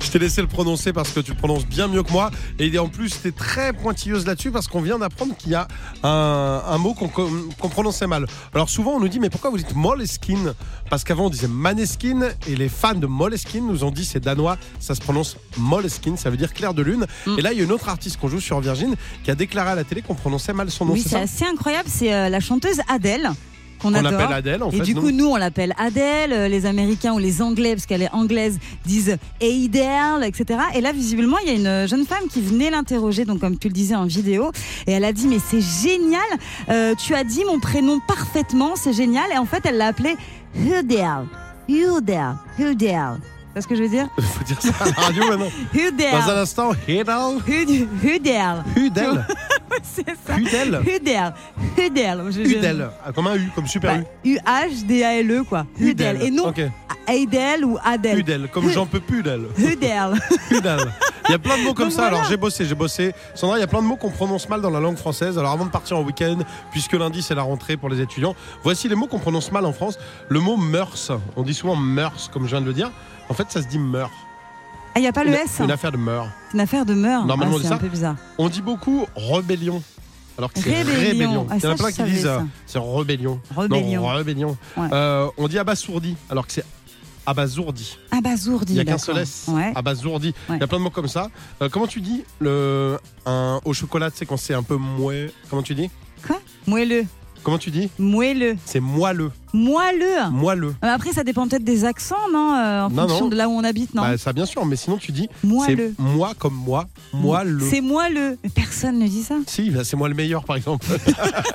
Je 0.00 0.10
t'ai 0.10 0.18
laissé 0.18 0.40
le 0.40 0.46
prononcer 0.46 0.94
parce 0.94 1.10
que 1.10 1.20
tu 1.20 1.32
le 1.32 1.36
prononces 1.36 1.66
bien 1.66 1.88
mieux 1.88 2.02
que 2.02 2.10
moi. 2.10 2.30
Et 2.58 2.78
en 2.78 2.88
plus, 2.88 3.20
tu 3.20 3.28
es 3.28 3.32
très 3.32 3.74
pointilleuse 3.74 4.26
là-dessus 4.26 4.50
parce 4.50 4.66
qu'on 4.66 4.80
vient 4.80 4.98
d'apprendre 4.98 5.36
qu'il 5.36 5.52
y 5.52 5.54
a 5.54 5.68
un, 6.02 6.62
un 6.66 6.78
mot 6.78 6.94
qu'on 6.94 7.68
prononçait 7.68 8.06
mal. 8.06 8.26
Alors 8.54 8.70
souvent, 8.70 8.92
on 8.92 9.00
nous 9.00 9.08
dit, 9.08 9.20
mais 9.20 9.28
pourquoi 9.28 9.50
vous 9.50 9.58
dites 9.58 9.74
Moleskine? 9.74 10.54
Parce 10.88 11.04
qu'avant, 11.04 11.26
on 11.26 11.30
disait 11.30 11.48
Maneskin 11.48 12.30
et 12.46 12.56
les 12.56 12.68
fans 12.68 12.94
de 12.94 13.06
Moleskine 13.06 13.66
nous 13.66 13.84
ont 13.84 13.90
dit, 13.90 14.04
c'est 14.04 14.20
danois, 14.20 14.56
ça 14.80 14.94
se 14.94 15.00
prononce 15.00 15.36
Moleskine, 15.58 16.16
ça 16.16 16.30
veut 16.30 16.36
dire 16.36 16.52
clair 16.54 16.72
de 16.72 16.82
lune. 16.82 17.06
Mm. 17.26 17.38
Et 17.38 17.42
là, 17.42 17.52
il 17.52 17.58
y 17.58 17.60
a 17.60 17.64
une 17.64 17.72
autre 17.72 17.88
artiste 17.88 18.18
qu'on 18.18 18.28
joue 18.28 18.40
sur 18.40 18.60
Virgin 18.60 18.94
qui 19.22 19.30
a 19.30 19.34
déclaré 19.34 19.70
à 19.70 19.74
la 19.74 19.84
télé 19.84 20.00
qu'on 20.00 20.14
prononçait 20.14 20.52
mal 20.52 20.70
son 20.70 20.86
nom. 20.86 20.92
Oui, 20.94 21.04
c'est 21.06 21.20
assez 21.20 21.44
incroyable. 21.44 21.88
C'est 21.90 22.14
euh, 22.14 22.28
la 22.28 22.40
chanteuse 22.54 22.80
Adèle 22.88 23.30
qu'on 23.80 23.88
On 23.92 23.94
adore. 23.94 24.12
l'appelle 24.12 24.32
Adèle, 24.32 24.62
en 24.62 24.70
et 24.70 24.76
fait. 24.76 24.82
du 24.84 24.94
nous. 24.94 25.00
coup, 25.02 25.10
nous, 25.10 25.26
on 25.26 25.36
l'appelle 25.36 25.74
Adèle. 25.76 26.32
euh, 26.32 26.48
Les 26.48 26.64
Américains 26.64 27.12
ou 27.12 27.18
les 27.18 27.42
Anglais, 27.42 27.74
parce 27.74 27.84
qu'elle 27.86 28.02
est 28.02 28.12
anglaise, 28.12 28.58
disent 28.86 29.16
Adele, 29.42 30.22
etc. 30.24 30.60
Et 30.74 30.80
là, 30.80 30.92
visiblement, 30.92 31.36
il 31.44 31.48
y 31.48 31.50
a 31.50 31.82
une 31.82 31.88
jeune 31.88 32.06
femme 32.06 32.28
qui 32.30 32.40
venait 32.40 32.70
l'interroger, 32.70 33.24
donc 33.24 33.40
comme 33.40 33.58
tu 33.58 33.66
le 33.68 33.74
disais 33.74 33.96
en 33.96 34.04
vidéo, 34.06 34.52
et 34.86 34.92
elle 34.92 35.04
a 35.04 35.12
dit 35.12 35.26
mais 35.26 35.38
c'est 35.44 35.60
génial. 35.60 36.22
euh, 36.68 36.94
tu 36.94 37.14
as 37.14 37.24
dit 37.24 37.44
mon 37.44 37.58
prénom 37.58 37.98
parfaitement, 38.06 38.74
c'est 38.76 38.92
génial. 38.94 39.24
Et 39.34 39.38
en 39.38 39.44
fait, 39.46 39.66
elle 39.66 39.76
l'a 39.76 39.88
appelé 39.88 40.14
Hudel, 40.56 41.26
Hudel, 41.68 42.36
Hudel. 42.58 43.18
C'est 43.56 43.60
ce 43.62 43.68
que 43.68 43.76
je 43.76 43.82
veux 43.84 43.88
dire? 43.88 44.08
Faut 44.18 44.44
dire 44.44 44.60
ça 44.60 44.70
à 44.80 44.86
la 44.86 44.92
radio 44.92 45.22
maintenant. 45.28 45.46
Dans 46.12 46.30
un 46.30 46.36
instant, 46.42 46.70
Hudel. 46.88 47.06
Hud- 47.46 47.88
Hudel, 48.02 48.64
Hudel. 48.76 49.26
c'est 49.82 50.06
ça. 50.26 50.36
Hudel. 50.38 50.80
Hudel, 50.86 52.22
Hudel. 52.36 52.90
Ah, 53.04 53.12
Comme 53.12 53.26
un 53.26 53.36
U, 53.36 53.50
comme 53.54 53.66
super 53.66 53.98
Bah, 53.98 54.04
U. 54.24 54.34
U-H-D-A-L-E, 54.36 55.44
quoi. 55.44 55.66
Hudel. 55.78 56.22
Et 56.22 56.30
non 56.30 56.48
Ok. 56.48 56.60
Adèle 57.06 57.64
ou 57.64 57.78
Adèle. 57.84 58.18
Hudel, 58.18 58.48
comme 58.50 58.70
j'en 58.70 58.86
peux 58.86 59.00
plus 59.00 59.22
d'elle. 59.22 59.46
Hudel. 59.58 60.14
Hudel. 60.50 60.78
Il 61.28 61.32
y 61.32 61.34
a 61.34 61.38
plein 61.38 61.58
de 61.58 61.62
mots 61.62 61.74
comme 61.74 61.88
Donc 61.88 61.92
ça. 61.96 62.06
Alors 62.06 62.24
j'ai 62.24 62.36
bossé, 62.36 62.64
j'ai 62.64 62.74
bossé. 62.74 63.12
Sandra, 63.34 63.58
il 63.58 63.60
y 63.60 63.64
a 63.64 63.66
plein 63.66 63.82
de 63.82 63.86
mots 63.86 63.96
qu'on 63.96 64.10
prononce 64.10 64.48
mal 64.48 64.60
dans 64.60 64.70
la 64.70 64.80
langue 64.80 64.96
française. 64.96 65.38
Alors 65.38 65.52
avant 65.52 65.64
de 65.66 65.70
partir 65.70 65.98
en 65.98 66.02
week-end, 66.02 66.38
puisque 66.70 66.92
lundi 66.92 67.22
c'est 67.22 67.34
la 67.34 67.42
rentrée 67.42 67.76
pour 67.76 67.88
les 67.88 68.00
étudiants, 68.00 68.34
voici 68.62 68.88
les 68.88 68.94
mots 68.94 69.06
qu'on 69.06 69.18
prononce 69.18 69.50
mal 69.52 69.64
en 69.66 69.72
France. 69.72 69.98
Le 70.28 70.40
mot 70.40 70.56
mœurs. 70.56 71.12
On 71.36 71.42
dit 71.42 71.54
souvent 71.54 71.76
mœurs, 71.76 72.30
comme 72.32 72.44
je 72.44 72.50
viens 72.50 72.60
de 72.60 72.66
le 72.66 72.72
dire. 72.74 72.90
En 73.28 73.34
fait, 73.34 73.50
ça 73.50 73.62
se 73.62 73.68
dit 73.68 73.78
meurs. 73.78 74.10
Ah, 74.94 75.00
il 75.00 75.02
n'y 75.02 75.08
a 75.08 75.12
pas 75.12 75.24
le 75.24 75.30
Une- 75.30 75.34
S. 75.36 75.60
Une 75.60 75.70
affaire 75.70 75.90
de. 75.92 75.98
C'est 75.98 76.54
une 76.54 76.60
affaire 76.60 76.86
de 76.86 76.94
meurtre. 76.94 77.26
Normalement, 77.26 77.54
Ah, 77.54 77.56
on 77.56 77.60
dit 77.60 77.66
c'est 77.66 77.72
un 77.74 77.78
peu 77.78 77.88
bizarre. 77.88 78.16
On 78.38 78.48
dit 78.48 78.62
beaucoup 78.62 79.06
rébellion. 79.16 79.82
Alors 80.38 80.52
que 80.52 80.60
c'est 80.60 80.82
Rébellion. 80.82 81.46
Ah, 81.50 81.54
Il 81.58 81.62
y 81.62 81.66
en 81.66 81.70
a 81.72 81.74
plein 81.76 81.92
qui 81.92 82.02
disent 82.04 82.26
euh, 82.26 82.40
c'est 82.66 82.78
rébellion. 82.80 83.40
Rébellion. 83.56 84.02
Non, 84.02 84.08
rébellion. 84.08 84.56
Ouais. 84.76 84.88
Euh, 84.92 85.28
on 85.36 85.46
dit 85.48 85.58
abasourdi, 85.58 86.16
alors 86.28 86.44
que 86.46 86.52
c'est 86.52 86.64
abasourdi. 87.26 87.98
Abasourdi. 88.10 88.72
Il 88.72 88.76
n'y 88.76 88.80
a 88.80 88.84
qu'un 88.84 88.98
seul 88.98 89.18
S. 89.18 89.44
Ouais. 89.48 89.72
Abasourdi. 89.74 90.34
Il 90.50 90.58
y 90.58 90.62
a 90.62 90.66
plein 90.66 90.78
de 90.78 90.82
mots 90.82 90.90
comme 90.90 91.08
ça. 91.08 91.30
Euh, 91.62 91.68
comment 91.68 91.86
tu 91.86 92.00
dis 92.00 92.24
le, 92.40 92.98
un, 93.26 93.60
au 93.64 93.72
chocolat, 93.72 94.10
tu 94.10 94.18
sais, 94.18 94.26
quand 94.26 94.36
c'est 94.36 94.54
un 94.54 94.62
peu 94.64 94.76
mouais 94.76 95.32
Comment 95.50 95.62
tu 95.62 95.74
dis? 95.74 95.88
Moelleux. 96.66 97.04
Comment 97.44 97.58
tu 97.58 97.70
dis 97.70 97.90
Moelleux. 97.98 98.56
C'est 98.64 98.80
moelleux. 98.80 99.30
Moelleux. 99.52 100.30
Moelleux. 100.30 100.74
Euh, 100.82 100.88
Après, 100.94 101.12
ça 101.12 101.22
dépend 101.24 101.46
peut-être 101.46 101.62
des 101.62 101.84
accents, 101.84 102.16
non 102.32 102.54
euh, 102.54 102.82
En 102.84 102.90
Non, 102.90 103.02
fonction 103.06 103.24
non. 103.26 103.30
de 103.30 103.36
là 103.36 103.48
où 103.48 103.52
on 103.52 103.62
habite, 103.64 103.94
non 103.94 104.02
Bah, 104.02 104.16
ça, 104.18 104.32
bien 104.32 104.46
sûr, 104.46 104.64
mais 104.64 104.76
sinon 104.76 104.96
tu 104.96 105.12
dis 105.12 105.28
Moelleux. 105.42 105.94
c'est 105.96 106.02
moi 106.02 106.32
comme 106.38 106.54
moi, 106.54 106.86
moelleux. 107.12 107.60
C'est 107.70 107.82
moelleux. 107.82 108.38
Mais 108.42 108.48
personne 108.50 108.98
ne 108.98 109.06
dit 109.06 109.22
ça. 109.22 109.36
Si, 109.46 109.70
bah, 109.70 109.84
c'est 109.84 109.96
moi 109.96 110.08
le 110.08 110.14
meilleur, 110.14 110.44
par 110.44 110.56
exemple. 110.56 110.86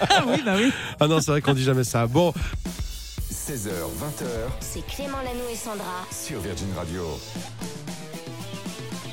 Ah 0.09 0.23
oui, 0.27 0.41
bah 0.45 0.53
oui. 0.57 0.71
ah 0.99 1.07
non, 1.07 1.19
c'est 1.21 1.31
vrai 1.31 1.41
qu'on 1.41 1.53
dit 1.53 1.63
jamais 1.63 1.83
ça. 1.83 2.05
Bon, 2.05 2.31
16h, 3.31 3.69
20h 3.69 4.25
C'est 4.59 4.85
Clément 4.85 5.17
Lanou 5.17 5.49
et 5.51 5.55
Sandra. 5.55 6.05
sur 6.11 6.39
Virgin 6.39 6.67
Radio. 6.77 7.01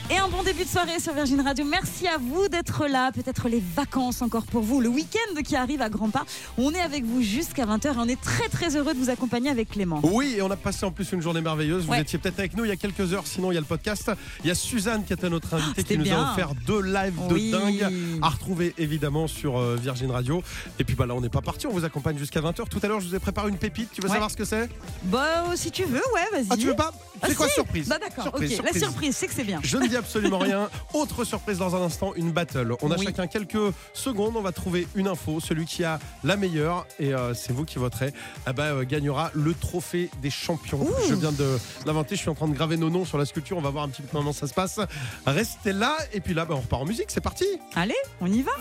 Et 0.09 0.19
un 0.19 0.29
bon 0.29 0.45
début 0.45 0.63
de 0.63 0.69
soirée 0.69 1.01
sur 1.01 1.13
Virgin 1.15 1.41
Radio. 1.41 1.65
Merci 1.65 2.07
à 2.07 2.17
vous 2.17 2.47
d'être 2.49 2.87
là. 2.87 3.11
Peut-être 3.11 3.49
les 3.49 3.61
vacances 3.75 4.23
encore 4.23 4.45
pour 4.47 4.63
vous. 4.63 4.81
Le 4.81 4.89
week-end 4.89 5.43
qui 5.43 5.57
arrive 5.57 5.83
à 5.83 5.89
grands 5.89 6.11
pas. 6.11 6.25
On 6.59 6.73
est 6.73 6.81
avec 6.81 7.05
vous 7.05 7.23
jusqu'à 7.23 7.65
20h 7.67 7.87
et 7.89 7.97
on 7.99 8.07
est 8.07 8.21
très 8.21 8.49
très 8.49 8.77
heureux 8.77 8.95
de 8.95 8.99
vous 9.01 9.11
accompagner 9.11 9.51
avec 9.51 9.71
Clément. 9.71 9.99
Oui, 10.05 10.35
et 10.37 10.43
on 10.43 10.51
a 10.53 10.57
passé 10.57 10.87
en 10.87 10.93
plus 10.93 11.11
une 11.11 11.23
journée 11.23 11.41
merveilleuse. 11.41 11.87
Vous 11.87 11.91
Ouais. 11.91 12.03
étiez 12.03 12.21
peut-être 12.21 12.39
avec 12.39 12.57
nous 12.57 12.65
il 12.65 12.69
y 12.69 12.73
a 12.73 12.77
quelques 12.77 13.13
heures, 13.15 13.27
sinon 13.27 13.51
il 13.51 13.57
y 13.57 13.59
a 13.59 13.61
le 13.61 13.67
podcast. 13.67 14.13
Il 14.45 14.47
y 14.49 14.51
a 14.53 14.55
Suzanne 14.55 15.05
qui 15.05 15.13
était 15.13 15.29
notre 15.29 15.55
invitée, 15.55 15.71
qui 15.75 15.81
c'était 15.81 15.97
nous 15.97 16.05
bien. 16.05 16.23
a 16.25 16.33
offert 16.33 16.51
deux 16.67 16.83
lives 16.83 17.19
Oui. 17.33 17.51
de 17.51 17.59
dingue 17.59 18.19
à 18.23 18.29
retrouver 18.29 18.75
évidemment 18.79 19.27
sur 19.27 19.59
euh, 19.59 19.75
Virgin 19.75 20.13
Radio. 20.13 20.41
Et 20.79 20.85
puis 20.85 20.95
bah 20.95 21.07
là, 21.07 21.17
on 21.17 21.21
n'est 21.21 21.29
pas 21.31 21.43
parti, 21.43 21.67
on 21.67 21.73
vous 21.73 21.85
accompagne 21.85 22.17
jusqu'à 22.17 22.41
20h. 22.41 22.69
Tout 22.69 22.79
à 22.81 22.87
l'heure, 22.87 23.01
je 23.01 23.09
vous 23.09 23.15
ai 23.17 23.19
préparé 23.19 23.49
une 23.49 23.59
pépite. 23.59 23.89
Tu 23.93 24.01
veux 24.03 24.07
Ouais. 24.07 24.13
savoir 24.15 24.31
ce 24.31 24.37
que 24.37 24.45
c'est? 24.45 24.69
Bah, 25.03 25.47
si 25.57 25.73
tu 25.73 25.83
veux, 25.83 25.97
ouais, 26.15 26.29
vas-y. 26.33 26.47
Ah, 26.51 26.57
tu 26.57 26.67
veux 26.67 26.77
pas? 26.77 26.93
Ah, 27.23 27.27
C'est 27.29 27.35
quoi 27.35 27.49
si. 27.49 27.55
surprise? 27.55 27.89
Bah 27.89 27.99
d'accord, 27.99 28.25
Surprise, 28.25 28.51
ok. 28.51 28.55
surprise. 28.57 28.75
La 28.83 28.89
surprise, 28.89 29.17
c'est 29.17 29.27
que 29.27 29.35
c'est 29.35 29.43
bien. 29.45 29.59
Je 29.65 29.79
ne 29.79 29.89
absolument 29.97 30.39
rien. 30.39 30.69
Autre 30.95 31.25
surprise 31.25 31.59
dans 31.59 31.75
un 31.77 31.83
instant, 31.83 32.13
une 32.15 32.31
battle. 32.33 32.75
On 32.83 32.91
a 32.91 32.97
Oui. 32.97 33.05
chacun 33.05 33.27
quelques 33.27 33.73
secondes, 33.93 34.35
on 34.37 34.43
va 34.43 34.53
trouver 34.53 34.87
une 34.95 35.09
info. 35.09 35.41
Celui 35.41 35.65
qui 35.67 35.85
a 35.85 35.99
la 36.25 36.37
meilleure, 36.37 36.87
et 36.99 37.15
euh, 37.15 37.35
c'est 37.35 37.53
vous 37.53 37.65
qui 37.65 37.79
voterez, 37.79 38.13
eh 38.49 38.53
ben, 38.53 38.65
euh, 38.65 38.85
gagnera 38.85 39.31
le 39.35 39.55
trophée 39.55 40.11
des 40.23 40.31
champions. 40.31 40.87
Je 41.09 41.15
viens 41.15 41.33
de 41.33 41.59
l'inventer, 41.85 42.17
je 42.17 42.21
suis 42.21 42.31
en 42.31 42.35
train 42.35 42.49
de 42.49 42.55
graver 42.55 42.77
nos 42.77 42.91
noms 42.91 43.05
sur 43.05 43.19
la 43.19 43.25
sculpture. 43.27 43.57
On 43.59 43.63
va 43.63 43.71
voir 43.71 43.85
un 43.85 43.89
petit 43.89 44.03
peu 44.03 44.09
comment 44.13 44.33
ça 44.33 44.47
se 44.47 44.55
passe. 44.55 44.81
Restez 45.27 45.73
là, 45.73 45.97
et 46.13 46.21
puis 46.21 46.35
là, 46.35 46.45
ben, 46.45 46.55
on 46.55 46.61
repart 46.61 46.83
en 46.83 46.87
musique. 46.87 47.07
C'est 47.09 47.21
parti 47.21 47.45
Allez, 47.75 47.95
on 48.21 48.27
y 48.27 48.43
va. 48.43 48.53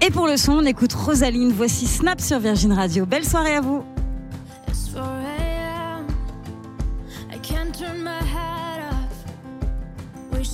Et 0.00 0.10
pour 0.10 0.26
le 0.26 0.36
son, 0.36 0.52
on 0.52 0.64
écoute 0.64 0.92
Rosaline. 0.92 1.52
Voici 1.52 1.86
Snap 1.86 2.20
sur 2.20 2.38
Virgin 2.38 2.72
Radio. 2.72 3.06
Belle 3.06 3.26
soirée 3.26 3.56
à 3.56 3.60
vous. 3.60 3.84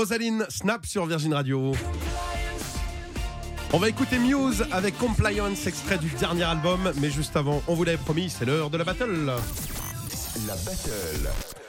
Rosaline 0.00 0.46
Snap 0.48 0.86
sur 0.86 1.04
Virgin 1.04 1.34
Radio. 1.34 1.74
On 3.74 3.78
va 3.78 3.90
écouter 3.90 4.18
Muse 4.18 4.64
avec 4.72 4.96
Compliance, 4.96 5.66
extrait 5.66 5.98
du 5.98 6.08
dernier 6.18 6.44
album. 6.44 6.90
Mais 7.02 7.10
juste 7.10 7.36
avant, 7.36 7.62
on 7.68 7.74
vous 7.74 7.84
l'avait 7.84 7.98
promis, 7.98 8.30
c'est 8.30 8.46
l'heure 8.46 8.70
de 8.70 8.78
la 8.78 8.84
battle. 8.84 9.30
La 10.46 10.54
battle. 10.54 11.59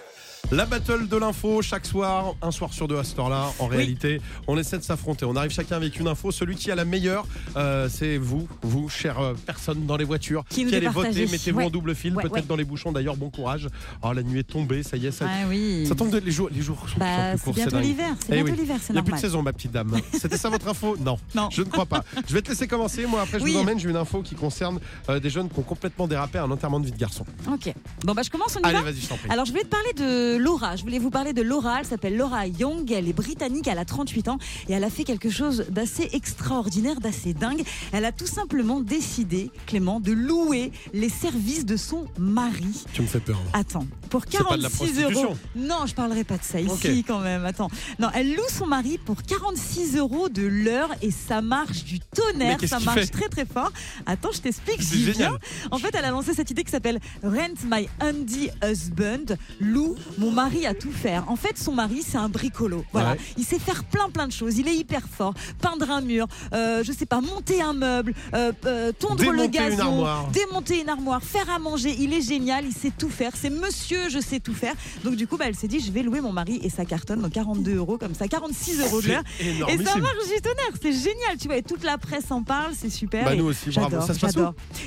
La 0.52 0.66
battle 0.66 1.08
de 1.08 1.16
l'info, 1.16 1.62
chaque 1.62 1.86
soir, 1.86 2.36
un 2.42 2.52
soir 2.52 2.74
sur 2.74 2.86
deux 2.86 2.98
à 2.98 3.06
cette 3.06 3.18
heure-là. 3.18 3.48
En 3.60 3.68
réalité, 3.68 4.20
on 4.48 4.58
essaie 4.58 4.78
de 4.78 4.84
s'affronter. 4.84 5.24
On 5.24 5.38
arrive 5.38 5.52
chacun 5.52 5.78
avec 5.78 5.98
une 5.98 6.10
info. 6.10 6.30
Celui 6.32 6.58
qui 6.58 6.70
a 6.70 6.76
la 6.76 6.84
meilleure, 6.84 7.26
euh, 7.56 7.88
c'est 7.90 8.18
vous, 8.18 8.50
vous, 8.62 8.90
chère 8.90 9.20
euh, 9.20 9.34
personne 9.46 9.86
dans 9.86 9.96
les 9.96 10.04
voitures, 10.04 10.44
Qui 10.50 10.66
nous 10.66 10.74
allez 10.74 10.90
voter. 10.90 11.26
Mettez-vous 11.28 11.60
Ouais. 11.60 11.66
en 11.66 11.70
double 11.70 11.96
fil, 11.96 12.14
Ouais, 12.16 12.24
peut-être 12.24 12.34
ouais. 12.34 12.42
dans 12.42 12.58
les 12.58 12.66
bouchons. 12.66 12.92
D'ailleurs, 12.92 13.16
bon 13.16 13.30
courage. 13.30 13.70
Oh, 14.04 14.12
la 14.12 14.24
nuit 14.24 14.40
est 14.40 14.44
tombée, 14.44 14.84
ça 14.84 14.98
y 14.98 15.06
est, 15.08 15.12
ça, 15.12 15.26
Ah 15.30 15.48
oui. 15.48 15.86
ça 15.88 15.96
tombe. 15.96 16.10
de- 16.12 16.18
Les 16.20 16.32
jours, 16.32 16.50
les 16.54 16.62
jours 16.62 16.78
sont, 16.90 16.98
Bah, 17.00 17.30
plus 17.30 17.38
c'est 17.38 17.44
courts. 17.46 17.54
bientôt 17.54 17.80
l'hiver, 17.80 18.14
c'est 18.20 18.26
Eh 18.32 18.36
bientôt 18.44 18.52
oui. 18.52 18.58
l'hiver, 18.60 18.78
Il 18.90 18.94
n'y 18.94 19.00
a 19.00 19.04
plus 19.04 19.14
de 19.14 19.18
saison, 19.20 19.42
ma 19.42 19.54
petite 19.54 19.72
dame. 19.72 19.96
C'était 20.12 20.38
ça 20.38 20.50
votre 20.50 20.68
info? 20.68 20.98
Non, 21.00 21.18
Non. 21.34 21.48
je 21.50 21.62
ne 21.62 21.70
crois 21.70 21.86
pas. 21.86 22.04
Je 22.28 22.34
vais 22.34 22.42
te 22.42 22.50
laisser 22.50 22.68
commencer. 22.68 23.06
Moi, 23.06 23.22
après, 23.22 23.40
je 23.40 23.44
Oui. 23.46 23.54
vous 23.54 23.60
emmène. 23.60 23.80
J'ai 23.80 23.90
une 23.90 23.96
info 23.96 24.22
qui 24.22 24.36
concerne 24.36 24.80
euh, 25.08 25.22
des 25.22 25.30
jeunes 25.30 25.48
qui 25.50 25.58
ont 25.60 25.64
complètement 25.64 26.08
dérapé 26.10 26.40
à 26.40 26.44
un 26.44 26.52
enterrement 26.52 26.82
de 26.82 26.86
vie 26.88 26.92
de 26.92 26.98
garçon. 26.98 27.26
Ok. 27.50 27.74
Bon, 28.04 28.14
bah, 28.14 28.22
je 28.24 28.30
commence, 28.30 28.58
on 28.58 28.60
y 28.60 28.66
Allez, 28.66 28.80
va? 28.80 28.84
vas-y, 28.92 29.00
je 29.00 29.08
t'en 29.08 29.16
prie. 29.16 29.30
Alors, 29.30 29.46
je 29.46 29.52
voulais 29.52 29.64
te 29.64 29.70
parler 29.70 29.94
de 29.94 30.41
Laura. 30.42 30.76
Je 30.76 30.84
voulais 30.84 31.00
vous 31.00 31.10
parler 31.12 31.34
de 31.34 31.42
Laura. 31.42 31.80
Elle 31.80 31.86
s'appelle 31.86 32.18
Laura 32.18 32.48
Young. 32.48 32.92
Elle 32.92 33.08
est 33.08 33.14
britannique. 33.14 33.68
Elle 33.68 33.78
a 33.80 33.86
38 33.86 34.28
ans. 34.30 34.38
Et 34.68 34.74
elle 34.74 34.84
a 34.84 34.90
fait 34.90 35.04
quelque 35.04 35.30
chose 35.30 35.66
d'assez 35.70 36.10
extraordinaire, 36.14 37.00
d'assez 37.00 37.34
dingue. 37.34 37.64
Elle 37.92 38.06
a 38.06 38.12
tout 38.12 38.28
simplement 38.28 38.80
décidé, 38.82 39.52
Clément, 39.68 40.00
de 40.00 40.12
louer 40.12 40.72
les 40.94 41.10
services 41.10 41.66
de 41.66 41.78
son 41.78 42.06
mari. 42.18 42.84
Tu 42.94 43.02
me 43.02 43.08
fais 43.08 43.20
peur. 43.20 43.38
là. 43.54 43.60
Attends, 43.60 43.86
pour 44.10 44.24
C'est 44.30 44.38
pas 44.44 44.58
de 44.58 44.64
la 44.64 44.70
46 44.70 44.78
prostitution. 44.94 45.24
euros. 45.30 45.38
Non, 45.56 45.86
je 45.86 45.94
parlerai 45.94 46.24
pas 46.24 46.38
de 46.38 46.44
ça 46.44 46.60
ici 46.60 47.04
quand 47.08 47.20
même. 47.20 47.46
Attends. 47.46 47.70
Non, 48.00 48.10
elle 48.14 48.34
loue 48.36 48.42
son 48.50 48.68
mari 48.68 48.98
pour 48.98 49.22
46 49.24 49.98
euros 49.98 50.30
de 50.30 50.44
l'heure 50.44 50.90
et 51.02 51.12
ça 51.12 51.42
marche 51.42 51.84
du 51.84 52.00
tonnerre. 52.00 52.58
Ça 52.66 52.80
marche 52.80 53.12
très 53.12 53.30
très 53.30 53.46
fort. 53.46 53.72
Attends, 54.06 54.32
je 54.34 54.40
t'explique. 54.42 54.82
J'y 54.82 55.12
viens. 55.12 55.38
En 55.72 55.78
fait, 55.78 55.94
elle 55.94 56.06
a 56.06 56.12
lancé 56.12 56.34
cette 56.34 56.50
idée 56.52 56.64
qui 56.64 56.72
s'appelle 56.72 57.00
Rent 57.24 57.56
My 57.70 57.88
Handy 58.02 58.50
Husband. 58.64 59.36
Loue, 59.60 59.96
mon 60.18 60.31
mari 60.32 60.66
a 60.66 60.74
tout 60.74 60.92
faire. 60.92 61.30
En 61.30 61.36
fait, 61.36 61.58
son 61.58 61.74
mari, 61.74 62.04
c'est 62.06 62.18
un 62.18 62.30
bricolo. 62.30 62.84
Voilà. 62.92 63.12
Ouais. 63.12 63.18
Il 63.38 63.44
sait 63.44 63.60
faire 63.60 63.84
plein 63.84 64.10
plein 64.10 64.28
de 64.28 64.34
choses. 64.34 64.58
Il 64.58 64.68
est 64.68 64.76
hyper 64.76 65.02
fort. 65.10 65.34
Peindre 65.62 65.90
un 65.90 66.02
mur, 66.02 66.28
euh, 66.54 66.84
je 66.84 66.92
sais 66.92 67.06
pas, 67.06 67.22
monter 67.22 67.62
un 67.62 67.74
meuble, 67.74 68.14
euh, 68.34 68.52
euh, 68.66 68.92
tondre 68.92 69.24
le 69.24 69.48
Démonter 69.48 69.50
gazon, 69.50 70.08
démonter 70.32 70.82
une 70.82 70.90
armoire, 70.90 71.24
faire 71.24 71.50
à 71.50 71.60
manger. 71.60 71.96
Il 72.00 72.14
est 72.14 72.22
génial, 72.22 72.66
il 72.66 72.74
sait 72.74 72.92
tout 72.98 73.10
faire. 73.10 73.32
C'est 73.36 73.50
monsieur, 73.50 74.10
je 74.10 74.20
sais 74.20 74.40
tout 74.40 74.54
faire. 74.54 74.74
Donc 75.04 75.16
du 75.16 75.28
coup, 75.28 75.38
bah, 75.38 75.46
elle 75.48 75.56
s'est 75.56 75.68
dit, 75.68 75.80
je 75.80 75.92
vais 75.92 76.04
louer 76.04 76.22
mon 76.22 76.32
mari 76.32 76.60
et 76.64 76.70
ça 76.70 76.86
cartonne. 76.86 77.22
Donc 77.22 77.32
42 77.32 77.76
euros 77.76 77.98
comme 77.98 78.14
ça, 78.14 78.28
46 78.28 78.82
euros 78.82 79.02
de 79.02 79.08
l'heure. 79.08 79.24
Et 79.40 79.78
ça 79.84 79.98
marche 79.98 80.28
du 80.34 80.42
tonnerre, 80.42 80.74
c'est 80.82 80.94
génial, 80.94 81.38
tu 81.40 81.48
vois, 81.48 81.58
et 81.58 81.64
toute 81.64 81.84
la 81.84 81.98
presse 81.98 82.32
en 82.32 82.44
parle, 82.44 82.74
c'est 82.78 82.90
super. 82.90 83.26
Bah, 83.26 83.34
et 83.34 83.38
nous 83.38 83.46
aussi, 83.46 83.70
bravo. 83.70 84.02
Ça 84.02 84.14
se 84.14 84.20
passe. 84.20 84.36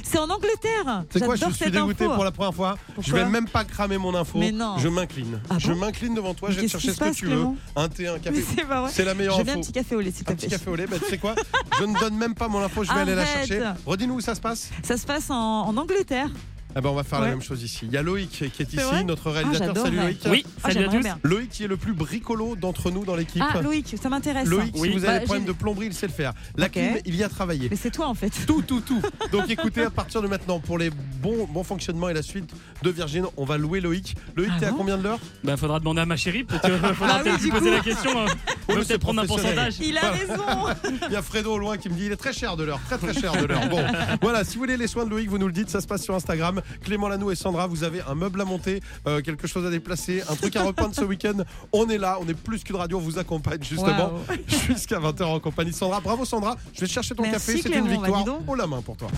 C'est 0.02 0.18
en 0.18 0.28
Angleterre. 0.28 1.04
C'est 1.10 1.24
quoi, 1.24 1.36
je 1.36 1.50
suis 1.50 1.70
dégoûté 1.70 2.04
info. 2.04 2.14
pour 2.14 2.24
la 2.24 2.32
première 2.32 2.54
fois. 2.54 2.76
je 3.00 3.12
vais 3.12 3.24
même 3.24 3.48
pas 3.48 3.64
cramer 3.64 3.98
mon 3.98 4.14
info. 4.14 4.38
Mais 4.38 4.52
non. 4.52 4.76
Je 4.78 4.88
m'incline. 4.88 5.33
Ah 5.50 5.58
je 5.58 5.68
bon 5.68 5.76
m'incline 5.76 6.14
devant 6.14 6.34
toi, 6.34 6.50
je 6.50 6.56
vais 6.60 6.66
te 6.66 6.70
chercher 6.72 6.92
ce 6.92 7.00
que 7.00 7.14
tu 7.14 7.26
veux. 7.26 7.44
Un 7.76 7.88
thé, 7.88 8.08
un 8.08 8.18
café. 8.18 8.44
c'est 8.90 9.04
la 9.04 9.14
meilleure 9.14 9.38
Je 9.38 9.42
veux 9.44 9.50
info. 9.50 9.58
un 9.58 9.62
petit 9.62 9.72
café 9.72 9.94
au 9.96 10.00
lait, 10.00 10.10
s'il 10.10 10.24
te 10.24 10.32
Un 10.32 10.34
petit 10.34 10.46
plaît. 10.48 10.56
café 10.58 10.70
au 10.70 10.76
lait, 10.76 10.86
bah, 10.86 10.96
tu 11.02 11.10
sais 11.10 11.18
quoi? 11.18 11.34
Je 11.78 11.84
ne 11.84 11.98
donne 11.98 12.16
même 12.16 12.34
pas 12.34 12.48
mon 12.48 12.60
info, 12.62 12.84
je 12.84 12.92
vais 12.92 13.00
aller 13.00 13.14
la 13.14 13.26
chercher. 13.26 13.62
Redis-nous 13.86 14.14
où 14.14 14.20
ça 14.20 14.34
se 14.34 14.40
passe. 14.40 14.70
Ça 14.82 14.96
se 14.96 15.06
passe 15.06 15.30
en, 15.30 15.36
en 15.66 15.76
Angleterre. 15.76 16.28
Ah 16.76 16.80
ben, 16.80 16.88
on 16.90 16.94
va 16.94 17.04
faire 17.04 17.20
la 17.20 17.28
même 17.28 17.42
chose 17.42 17.62
ici. 17.62 17.80
Il 17.86 17.92
y 17.92 17.96
a 17.96 18.02
Loïc 18.02 18.30
qui 18.30 18.44
est 18.62 18.72
ici, 18.72 19.04
notre 19.04 19.28
Ah, 19.30 19.32
réalisateur. 19.32 19.76
Salut 19.84 19.96
Loïc. 19.96 20.18
Oui, 20.28 20.44
Ah, 20.62 20.72
salut 20.72 20.86
à 20.86 20.88
tous. 20.88 21.06
Loïc 21.22 21.50
qui 21.50 21.64
est 21.64 21.68
le 21.68 21.76
plus 21.76 21.92
bricolo 21.92 22.56
d'entre 22.56 22.90
nous 22.90 23.04
dans 23.04 23.14
l'équipe. 23.14 23.42
Ah, 23.54 23.62
Loïc, 23.62 23.94
ça 24.00 24.08
m'intéresse. 24.08 24.48
Loïc, 24.48 24.76
si 24.76 24.88
vous 24.90 25.04
avez 25.04 25.06
Bah, 25.06 25.18
des 25.20 25.24
problèmes 25.24 25.44
de 25.46 25.52
plomberie, 25.52 25.86
il 25.86 25.94
sait 25.94 26.06
le 26.06 26.12
faire. 26.12 26.32
La 26.56 26.68
clim, 26.68 26.96
il 27.06 27.14
y 27.14 27.22
a 27.22 27.28
travaillé. 27.28 27.68
Mais 27.70 27.76
c'est 27.76 27.90
toi 27.92 28.08
en 28.08 28.14
fait. 28.14 28.32
Tout, 28.46 28.62
tout, 28.62 28.80
tout. 28.80 29.00
Donc 29.32 29.48
écoutez, 29.50 29.82
à 29.82 29.90
partir 29.90 30.20
de 30.22 30.26
maintenant, 30.28 30.58
pour 30.58 30.78
les 30.78 30.90
bons, 30.90 31.46
bons 31.46 31.64
fonctionnements 31.64 32.08
et 32.08 32.14
la 32.14 32.22
suite 32.22 32.50
de 32.82 32.90
Virgin, 32.90 33.26
on 33.36 33.44
va 33.44 33.56
louer 33.56 33.80
Loïc. 33.80 34.16
Loïc, 34.36 34.50
Ah 34.54 34.60
t'es 34.60 34.66
à 34.66 34.72
combien 34.72 34.98
de 34.98 35.02
l'heure? 35.04 35.20
Bah, 35.44 35.56
faudra 35.56 35.78
demander 35.78 36.00
à 36.00 36.06
ma 36.06 36.16
chérie. 36.16 36.44
Peut-être 36.44 36.64
euh, 36.70 36.94
faudra 36.94 37.16
Ah 37.20 37.22
peut-être 37.22 37.40
lui 37.40 37.50
poser 37.50 37.70
coup. 37.70 37.76
la 37.76 37.80
question. 37.80 38.10
hein. 38.20 38.26
Mais 38.68 38.74
On 38.74 38.76
peut 38.78 38.82
c'est 38.82 38.88
peut-être 38.88 39.00
prendre 39.02 39.22
un 39.22 39.26
professionnel. 39.26 39.72
pourcentage. 39.72 39.86
Il 39.86 39.98
a 39.98 40.10
raison. 40.10 40.98
Il 41.08 41.12
y 41.12 41.16
a 41.16 41.22
Fredo 41.22 41.52
au 41.52 41.58
loin 41.58 41.76
qui 41.76 41.88
me 41.88 41.94
dit 41.94 42.06
il 42.06 42.12
est 42.12 42.16
très 42.16 42.32
cher 42.32 42.56
de 42.56 42.64
l'heure, 42.64 42.80
très 42.86 42.98
très 42.98 43.14
cher 43.14 43.32
de 43.32 43.44
l'heure. 43.46 43.68
Bon, 43.68 43.84
voilà, 44.22 44.44
si 44.44 44.54
vous 44.54 44.60
voulez 44.60 44.76
les 44.76 44.86
soins 44.86 45.04
de 45.04 45.10
Loïc, 45.10 45.28
vous 45.28 45.38
nous 45.38 45.46
le 45.46 45.52
dites, 45.52 45.70
ça 45.70 45.80
se 45.80 45.86
passe 45.86 46.02
sur 46.02 46.14
Instagram. 46.14 46.60
Clément 46.82 47.08
Lanou 47.08 47.30
et 47.30 47.36
Sandra, 47.36 47.66
vous 47.66 47.84
avez 47.84 48.00
un 48.08 48.14
meuble 48.14 48.40
à 48.40 48.44
monter, 48.44 48.80
euh, 49.06 49.20
quelque 49.20 49.46
chose 49.46 49.66
à 49.66 49.70
déplacer, 49.70 50.22
un 50.28 50.34
truc 50.34 50.56
à 50.56 50.62
repeindre 50.62 50.94
ce 50.94 51.04
week-end. 51.04 51.44
On 51.72 51.88
est 51.88 51.98
là, 51.98 52.18
on 52.20 52.28
est 52.28 52.34
plus 52.34 52.62
qu'une 52.64 52.76
radio, 52.76 52.98
on 52.98 53.00
vous 53.00 53.18
accompagne 53.18 53.62
justement 53.62 54.12
jusqu'à 54.68 54.98
20h 54.98 55.24
en 55.24 55.40
compagnie 55.40 55.70
de 55.70 55.76
Sandra. 55.76 56.00
Bravo 56.00 56.24
Sandra, 56.24 56.56
je 56.74 56.80
vais 56.80 56.86
te 56.86 56.92
chercher 56.92 57.14
ton 57.14 57.22
Merci, 57.22 57.56
café, 57.56 57.60
c'est 57.62 57.78
une 57.78 57.84
bah, 57.84 57.90
victoire 57.90 58.24
haut 58.46 58.54
la 58.54 58.66
main 58.66 58.82
pour 58.82 58.96
toi. 58.96 59.08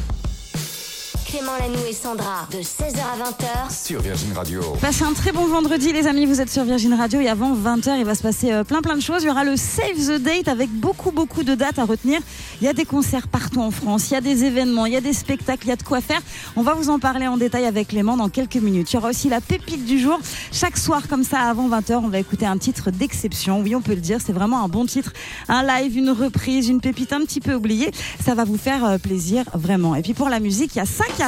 Clément 1.27 1.53
Lanoux 1.59 1.85
et 1.89 1.93
Sandra. 1.93 2.47
De 2.53 2.59
16h 2.59 3.01
à 3.01 3.31
20h. 3.31 3.85
Sur 3.87 4.01
Virgin 4.01 4.33
Radio. 4.33 4.63
Passez 4.81 5.03
un 5.03 5.13
très 5.13 5.33
bon 5.33 5.47
vendredi 5.47 5.93
les 5.93 6.07
amis, 6.07 6.25
vous 6.25 6.41
êtes 6.41 6.51
sur 6.51 6.63
Virgin 6.63 6.95
Radio 6.95 7.21
et 7.21 7.29
avant 7.29 7.53
20h 7.53 7.99
il 7.99 8.05
va 8.05 8.15
se 8.15 8.23
passer 8.23 8.53
euh, 8.53 8.63
plein 8.63 8.81
plein 8.81 8.95
de 8.95 9.01
choses. 9.01 9.25
Il 9.25 9.27
y 9.27 9.31
aura 9.31 9.43
le 9.43 9.57
Save 9.57 9.97
the 9.97 10.23
Date 10.23 10.47
avec 10.47 10.71
beaucoup 10.71 11.11
beaucoup 11.11 11.43
de 11.43 11.57
dates 11.57 11.81
à 11.81 11.85
retenir. 11.85 12.21
Il 12.61 12.65
y 12.65 12.69
a 12.69 12.73
des 12.73 12.85
concerts 12.85 13.27
partout 13.27 13.61
en 13.61 13.73
France, 13.73 14.11
il 14.11 14.15
y 14.15 14.17
a 14.17 14.21
des 14.21 14.45
événements, 14.45 14.87
il 14.87 14.93
y 14.93 14.97
a 14.97 15.01
des 15.01 15.13
spectacles, 15.13 15.67
il 15.67 15.71
y 15.71 15.73
a 15.73 15.77
de 15.77 15.83
quoi 15.83 16.01
faire. 16.01 16.21
On 16.55 16.63
va 16.63 16.75
vous 16.75 16.91
en 16.91 17.01
parler 17.01 17.27
en 17.27 17.37
détail 17.37 17.65
avec 17.65 17.89
Clément 17.89 18.17
dans 18.17 18.29
quelques 18.29 18.57
minutes. 18.57 18.93
Il 18.93 18.95
y 18.95 18.99
aura 18.99 19.09
aussi 19.09 19.29
la 19.29 19.41
pépite 19.41 19.85
du 19.85 19.99
jour. 19.99 20.21
Chaque 20.53 20.79
soir 20.79 21.09
comme 21.09 21.25
ça 21.25 21.41
avant 21.41 21.69
20h 21.69 21.95
on 22.05 22.09
va 22.09 22.21
écouter 22.21 22.47
un 22.47 22.59
titre 22.59 22.93
d'exception. 22.93 23.63
Oui 23.63 23.75
on 23.75 23.83
peut 23.83 23.95
le 23.95 24.01
dire, 24.01 24.19
c'est 24.25 24.33
vraiment 24.33 24.63
un 24.63 24.69
bon 24.69 24.87
titre. 24.87 25.13
Un 25.49 25.65
live, 25.65 25.97
une 25.97 26.11
reprise, 26.11 26.69
une 26.69 26.81
pépite 26.81 27.13
un 27.13 27.21
petit 27.21 27.41
peu 27.41 27.55
oubliée. 27.55 27.91
Ça 28.25 28.35
va 28.35 28.45
vous 28.45 28.59
faire 28.59 28.85
euh, 28.85 28.99
plaisir 28.99 29.45
vraiment. 29.55 29.97
Et 29.97 30.03
puis 30.03 30.15
pour 30.15 30.29
la 30.29 30.39
musique, 30.39 30.77
il 30.77 30.79
y 30.79 30.83
a 30.83 30.87
ça 30.87 31.05
qui 31.17 31.23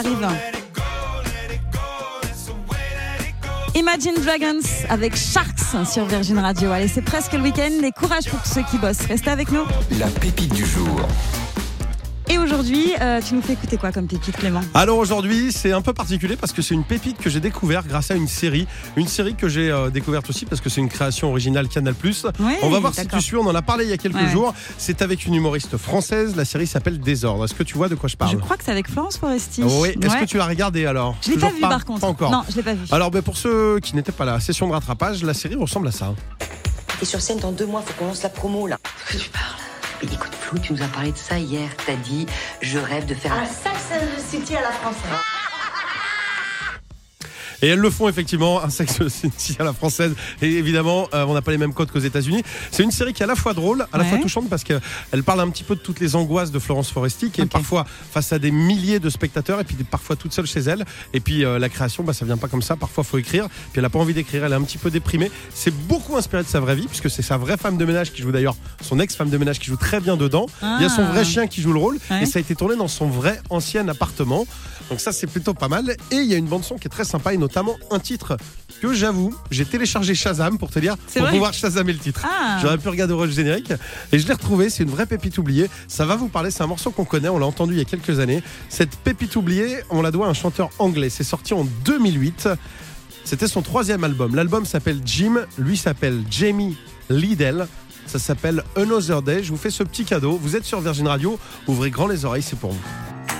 Imagine 3.75 4.14
Dragons 4.23 4.61
avec 4.88 5.17
Sharks 5.17 5.87
sur 5.90 6.05
Virgin 6.05 6.38
Radio. 6.38 6.71
Allez, 6.71 6.87
c'est 6.87 7.02
presque 7.02 7.33
le 7.33 7.40
week-end 7.40 7.83
et 7.83 7.90
courage 7.90 8.31
pour 8.31 8.40
tous 8.43 8.49
ceux 8.49 8.62
qui 8.62 8.78
bossent. 8.78 9.07
Restez 9.07 9.31
avec 9.31 9.50
nous. 9.50 9.64
La 9.99 10.07
pépite 10.07 10.55
du 10.55 10.64
jour. 10.64 11.00
Et 12.30 12.37
aujourd'hui, 12.37 12.92
euh, 13.00 13.20
tu 13.26 13.35
nous 13.35 13.40
fais 13.40 13.54
écouter 13.54 13.78
quoi 13.78 13.90
comme 13.90 14.06
pépite, 14.06 14.37
Clément? 14.37 14.61
Alors 14.75 14.99
aujourd'hui, 14.99 15.50
c'est 15.50 15.73
un 15.73 15.80
peu 15.80 15.94
particulier 15.94 16.37
parce 16.37 16.52
que 16.52 16.61
c'est 16.61 16.75
une 16.75 16.85
pépite 16.85 17.16
que 17.18 17.30
j'ai 17.30 17.40
découvert 17.40 17.87
grâce 17.87 18.11
à 18.11 18.14
une 18.16 18.28
série. 18.28 18.66
Une 18.97 19.08
série 19.08 19.35
que 19.35 19.49
j'ai 19.49 19.70
euh, 19.70 19.88
découverte 19.88 20.28
aussi 20.28 20.44
parce 20.44 20.61
que 20.61 20.68
c'est 20.68 20.80
une 20.82 20.90
création 20.90 21.30
originale 21.30 21.68
Canal+. 21.68 21.94
On 22.62 22.68
va 22.68 22.80
voir 22.80 22.94
si 22.94 23.06
tu 23.06 23.20
suis, 23.23 23.37
on 23.37 23.47
en 23.47 23.54
a 23.54 23.62
parlé 23.62 23.85
il 23.85 23.90
y 23.90 23.94
a 23.94 23.97
quelques 23.97 24.16
Ouais. 24.18 24.28
jours. 24.30 24.52
C'est 24.76 25.00
avec 25.00 25.25
une 25.26 25.35
humoriste 25.35 25.76
française. 25.78 26.35
La 26.37 26.44
série 26.44 26.66
s'appelle 26.66 26.99
Désordre. 27.00 27.44
Est-ce 27.44 27.54
que 27.54 27.62
tu 27.62 27.76
vois 27.76 27.88
de 27.88 27.94
quoi 27.94 28.08
je 28.08 28.16
parle? 28.16 28.32
Je 28.32 28.37
crois 28.37 28.56
que 28.56 28.64
c'est 28.64 28.73
avec 28.73 28.90
Florence 28.90 29.16
Foresti. 29.16 29.62
Oui. 29.62 29.90
Est-ce 29.90 30.12
Ouais. 30.12 30.20
que 30.20 30.25
tu 30.26 30.37
l'as 30.37 30.47
regardé 30.47 30.85
alors? 30.87 31.16
Je 31.23 31.30
l'ai 31.30 31.37
pas 31.37 31.47
Toujours 31.49 31.54
vu 31.56 31.61
par 31.62 31.85
contre. 31.85 32.00
Pas 32.00 32.06
encore. 32.08 32.30
Non, 32.30 32.42
je 32.50 32.56
l'ai 32.56 32.62
pas 32.62 32.75
vu. 32.75 32.85
Alors 32.90 33.11
ben, 33.11 33.23
pour 33.23 33.37
ceux 33.38 33.78
qui 33.80 33.94
n'étaient 33.97 34.12
pas 34.12 34.25
là, 34.26 34.38
session 34.40 34.66
de 34.68 34.73
rattrapage, 34.73 35.23
la 35.23 35.35
série 35.35 35.54
ressemble 35.56 35.88
à 35.88 35.92
ça. 35.92 36.14
T'es 36.99 37.06
sur 37.06 37.20
scène 37.20 37.38
dans 37.38 37.52
deux 37.52 37.66
mois, 37.66 37.80
faut 37.87 37.94
qu'on 37.94 38.06
lance 38.08 38.23
la 38.23 38.28
promo 38.28 38.66
là. 38.66 38.76
De 38.76 39.11
quoi 39.12 39.20
tu 39.20 39.30
parles? 39.30 39.44
Mais 40.02 40.08
écoute 40.12 40.30
Tu 40.57 40.73
nous 40.73 40.83
as 40.83 40.88
parlé 40.88 41.12
de 41.12 41.19
ça 41.19 41.38
hier. 41.38 41.71
T'as 41.85 41.97
dit, 41.97 42.26
je 42.61 42.78
rêve 42.78 43.07
de 43.07 43.14
faire 43.14 43.33
un 43.35 43.47
City 44.31 44.57
à 44.57 44.62
la 44.62 44.71
française. 44.71 45.38
Et 47.62 47.68
elles 47.68 47.78
le 47.78 47.90
font 47.90 48.08
effectivement, 48.08 48.62
un 48.62 48.70
sexe 48.70 48.98
City 49.08 49.56
à 49.58 49.64
la 49.64 49.72
française. 49.72 50.14
Et 50.42 50.46
évidemment, 50.58 51.08
euh, 51.14 51.24
on 51.26 51.34
n'a 51.34 51.42
pas 51.42 51.50
les 51.50 51.58
mêmes 51.58 51.74
codes 51.74 51.90
qu'aux 51.90 51.98
États-Unis. 51.98 52.42
C'est 52.70 52.82
une 52.82 52.90
série 52.90 53.12
qui 53.12 53.22
est 53.22 53.24
à 53.24 53.28
la 53.28 53.34
fois 53.36 53.52
drôle, 53.54 53.86
à 53.92 53.98
la 53.98 54.04
Ouais. 54.04 54.10
fois 54.10 54.18
touchante 54.18 54.48
parce 54.48 54.64
qu'elle 54.64 55.22
parle 55.24 55.40
un 55.40 55.48
petit 55.50 55.64
peu 55.64 55.74
de 55.74 55.80
toutes 55.80 56.00
les 56.00 56.14
angoisses 56.16 56.50
de 56.52 56.58
Florence 56.58 56.90
Foresti, 56.90 57.30
qui 57.30 57.40
est 57.40 57.46
parfois 57.46 57.84
face 58.12 58.32
à 58.32 58.38
des 58.38 58.50
milliers 58.50 59.00
de 59.00 59.10
spectateurs 59.10 59.60
et 59.60 59.64
puis 59.64 59.76
parfois 59.84 60.14
toute 60.16 60.32
seule 60.32 60.46
chez 60.46 60.60
elle. 60.60 60.84
Et 61.12 61.20
puis 61.20 61.44
euh, 61.44 61.58
la 61.58 61.68
création, 61.68 62.04
bah, 62.04 62.12
ça 62.12 62.24
vient 62.24 62.36
pas 62.36 62.48
comme 62.48 62.62
ça. 62.62 62.76
Parfois, 62.76 63.02
faut 63.04 63.18
écrire. 63.18 63.48
Puis 63.48 63.78
elle 63.80 63.84
a 63.84 63.90
pas 63.90 63.98
envie 63.98 64.14
d'écrire. 64.14 64.44
Elle 64.44 64.52
est 64.52 64.56
un 64.56 64.62
petit 64.62 64.78
peu 64.78 64.90
déprimée. 64.90 65.30
C'est 65.52 65.74
beaucoup 65.74 66.16
inspiré 66.16 66.42
de 66.44 66.48
sa 66.48 66.60
vraie 66.60 66.76
vie 66.76 66.86
puisque 66.86 67.10
c'est 67.10 67.22
sa 67.22 67.36
vraie 67.38 67.56
femme 67.56 67.76
de 67.76 67.84
ménage 67.84 68.12
qui 68.12 68.22
joue 68.22 68.30
d'ailleurs 68.32 68.56
son 68.82 69.00
ex-femme 69.00 69.30
de 69.30 69.36
ménage 69.38 69.58
qui 69.58 69.66
joue 69.66 69.76
très 69.76 70.00
bien 70.00 70.16
dedans. 70.16 70.46
Il 70.62 70.82
y 70.82 70.84
a 70.84 70.88
son 70.88 71.02
Ah. 71.02 71.12
vrai 71.12 71.24
chien 71.24 71.46
qui 71.48 71.60
joue 71.60 71.72
le 71.72 71.80
rôle 71.80 71.98
Ouais. 72.10 72.22
et 72.22 72.26
ça 72.26 72.38
a 72.38 72.40
été 72.40 72.54
tourné 72.54 72.76
dans 72.76 72.88
son 72.88 73.08
vrai 73.08 73.40
ancien 73.50 73.86
appartement. 73.88 74.46
Donc 74.90 75.00
ça 75.00 75.12
c'est 75.12 75.26
plutôt 75.26 75.54
pas 75.54 75.68
mal. 75.68 75.90
Et 76.10 76.16
il 76.16 76.24
y 76.26 76.34
a 76.34 76.36
une 76.38 76.46
bande 76.46 76.64
son 76.64 76.76
qui 76.76 76.86
est 76.86 76.90
très 76.90 77.04
sympa 77.04 77.34
et 77.34 77.36
notamment 77.36 77.48
un 77.90 77.99
titre 77.99 78.37
que 78.81 78.93
j'avoue, 78.93 79.35
j'ai 79.50 79.64
téléchargé 79.64 80.14
Shazam 80.14 80.59
pour 80.59 80.71
te 80.71 80.78
dire, 80.78 80.97
pour 80.97 81.28
pouvoir 81.28 81.52
Shazamer 81.52 81.93
le 81.93 81.99
titre. 81.99 82.25
Ah. 82.25 82.59
J'aurais 82.62 82.78
pu 82.78 82.88
regarder 82.88 83.14
le 83.14 83.31
générique 83.31 83.73
et 84.12 84.19
je 84.19 84.26
l'ai 84.26 84.35
retrouvé, 84.35 84.71
c'est 84.71 84.85
une 84.85 84.90
vraie 84.90 85.07
pépite 85.07 85.38
oubliée. 85.38 85.69
Ça 85.88 86.05
va 86.05 86.17
vous 86.17 86.28
parler, 86.28 86.50
c'est 86.50 86.62
un 86.62 86.69
morceau 86.69 86.90
qu'on 86.90 87.05
connaît, 87.05 87.28
on 87.28 87.38
l'a 87.38 87.47
entendu 87.47 87.75
il 87.75 87.78
y 87.78 87.83
a 87.83 87.85
quelques 87.85 88.21
années. 88.21 88.43
Cette 88.69 88.97
pépite 88.97 89.37
oubliée, 89.37 89.78
on 89.90 90.02
la 90.02 90.11
doit 90.11 90.26
à 90.26 90.31
un 90.31 90.35
chanteur 90.35 90.71
anglais. 90.78 91.11
C'est 91.11 91.25
sorti 91.25 91.55
en 91.55 91.64
2008. 91.85 92.49
C'était 93.25 93.49
son 93.49 93.62
troisième 93.62 94.05
album. 94.05 94.35
L'album 94.35 94.64
s'appelle 94.64 95.00
Jim, 95.05 95.45
lui 95.59 95.76
s'appelle 95.76 96.23
Jamie 96.31 96.76
Liddell. 97.11 97.67
Ça 98.07 98.19
s'appelle 98.19 98.64
Another 98.75 99.21
Day. 99.21 99.43
Je 99.43 99.50
vous 99.50 99.59
fais 99.59 99.71
ce 99.71 99.83
petit 99.83 100.05
cadeau. 100.05 100.38
Vous 100.40 100.57
êtes 100.57 100.64
sur 100.64 100.81
Virgin 100.81 101.07
Radio. 101.09 101.38
Ouvrez 101.67 101.90
grand 101.90 102.07
les 102.07 102.25
oreilles, 102.25 102.43
c'est 102.43 102.59
pour 102.59 102.73
vous. 102.73 103.38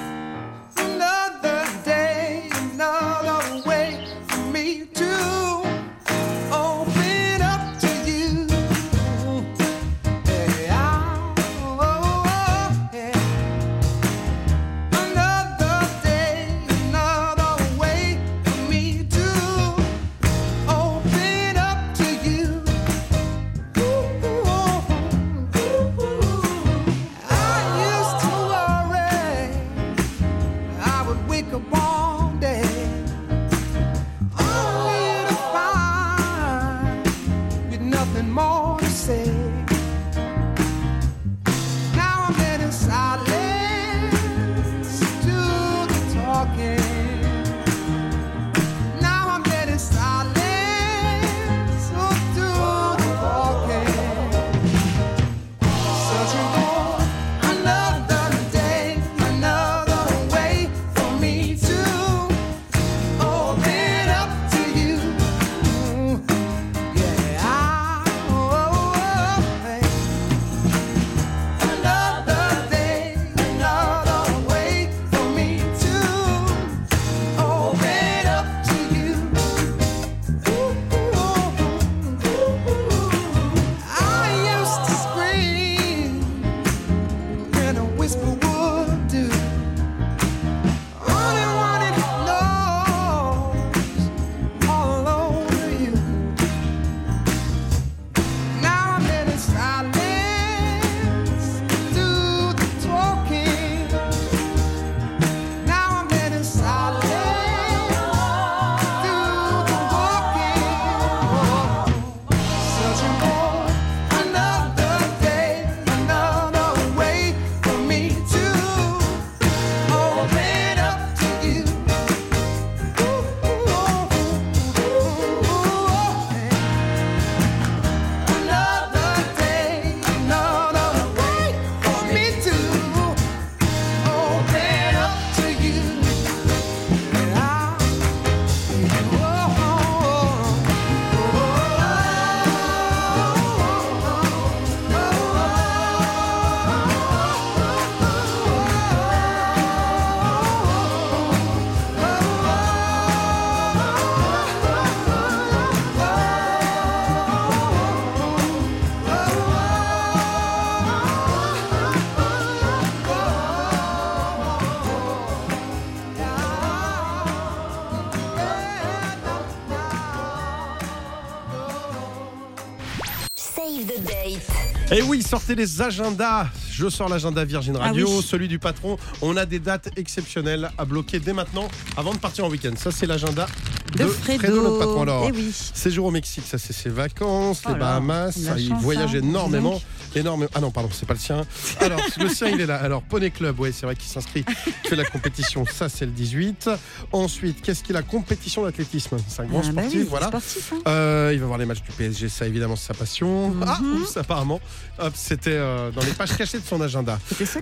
Et 174.91 175.03
oui, 175.03 175.23
sortez 175.23 175.55
les 175.55 175.83
agendas. 175.83 176.47
Je 176.71 176.89
sors 176.89 177.09
l'agenda 177.11 177.45
Virgin 177.45 177.77
Radio, 177.77 178.07
Ah 178.09 178.15
oui. 178.17 178.23
celui 178.23 178.49
du 178.49 178.59
patron. 178.59 178.97
On 179.21 179.37
a 179.37 179.45
des 179.45 179.59
dates 179.59 179.91
exceptionnelles 179.97 180.71
à 180.79 180.85
bloquer 180.87 181.21
dès 181.21 181.35
maintenant 181.35 181.69
avant 181.97 182.15
de 182.15 182.19
partir 182.19 182.47
en 182.47 182.49
week-end. 182.49 182.73
Ça, 182.77 182.91
c'est 182.91 183.05
l'agenda 183.07 183.47
de, 183.93 183.99
De 184.05 184.07
Fredo. 184.09 184.63
notre 184.63 184.79
patron. 184.79 185.03
Alors, 185.03 185.25
Eh 185.29 185.33
oui. 185.33 185.51
séjour 185.53 186.07
au 186.07 186.11
Mexique, 186.11 186.45
ça, 186.47 186.59
c'est 186.59 186.73
ses 186.73 186.91
vacances. 186.91 187.63
Oh 187.65 187.69
les 187.69 187.75
là, 187.75 187.81
Bahamas, 187.81 188.33
ça, 188.33 188.59
il 188.59 188.69
chance, 188.69 188.83
voyage 188.83 189.15
hein, 189.15 189.19
énormément. 189.19 189.81
énormément. 190.15 190.51
Ah 190.55 190.61
non, 190.61 190.71
pardon, 190.71 190.91
c'est 190.93 191.07
pas 191.07 191.15
le 191.15 191.21
sien. 191.21 191.45
Alors, 191.81 192.01
le 192.19 192.29
sien, 192.29 192.49
il 192.49 192.61
est 192.61 192.67
là. 192.67 192.77
Alors, 192.77 193.03
Poney 193.03 193.31
Club, 193.31 193.59
ouais, 193.61 193.73
c'est 193.73 193.87
vrai 193.87 193.97
qu'il 193.97 194.09
s'inscrit, 194.11 194.45
il 194.85 194.89
fait 194.91 194.97
la 194.97 195.05
compétition. 195.05 195.65
Ça, 195.67 195.89
c'est 195.89 196.07
le 196.07 196.13
18. 196.13 196.71
Ensuite, 197.13 197.63
qu'est-ce 197.63 197.83
qu'il 197.83 197.97
a? 197.97 198.03
Compétition 198.03 198.63
d'athlétisme. 198.65 199.17
C'est 199.29 199.43
un 199.43 199.47
grand 199.47 199.61
Ah 199.65 199.73
bah 199.73 199.83
sportif, 199.83 200.01
oui, 200.01 200.07
voilà. 200.09 200.27
sportif, 200.29 200.73
hein. 200.73 200.81
Euh, 200.89 201.31
il 201.35 201.41
va 201.41 201.47
voir 201.47 201.59
les 201.59 201.67
matchs 201.67 201.83
du 201.83 201.91
PSG, 201.93 202.29
ça 202.29 202.47
évidemment 202.47 202.77
c'est 202.77 202.87
sa 202.89 202.95
passion. 202.95 203.51
Mhm. 203.51 203.65
Ah, 203.67 203.79
oups, 203.83 204.17
apparemment, 204.17 204.61
Hop, 205.01 205.13
c'était 205.15 205.51
euh, 205.53 205.91
dans 205.93 206.01
les 206.03 206.11
pages 206.13 206.37
cachées 206.37 206.59
de 206.59 206.65
son 206.67 206.81
agenda. 206.81 207.19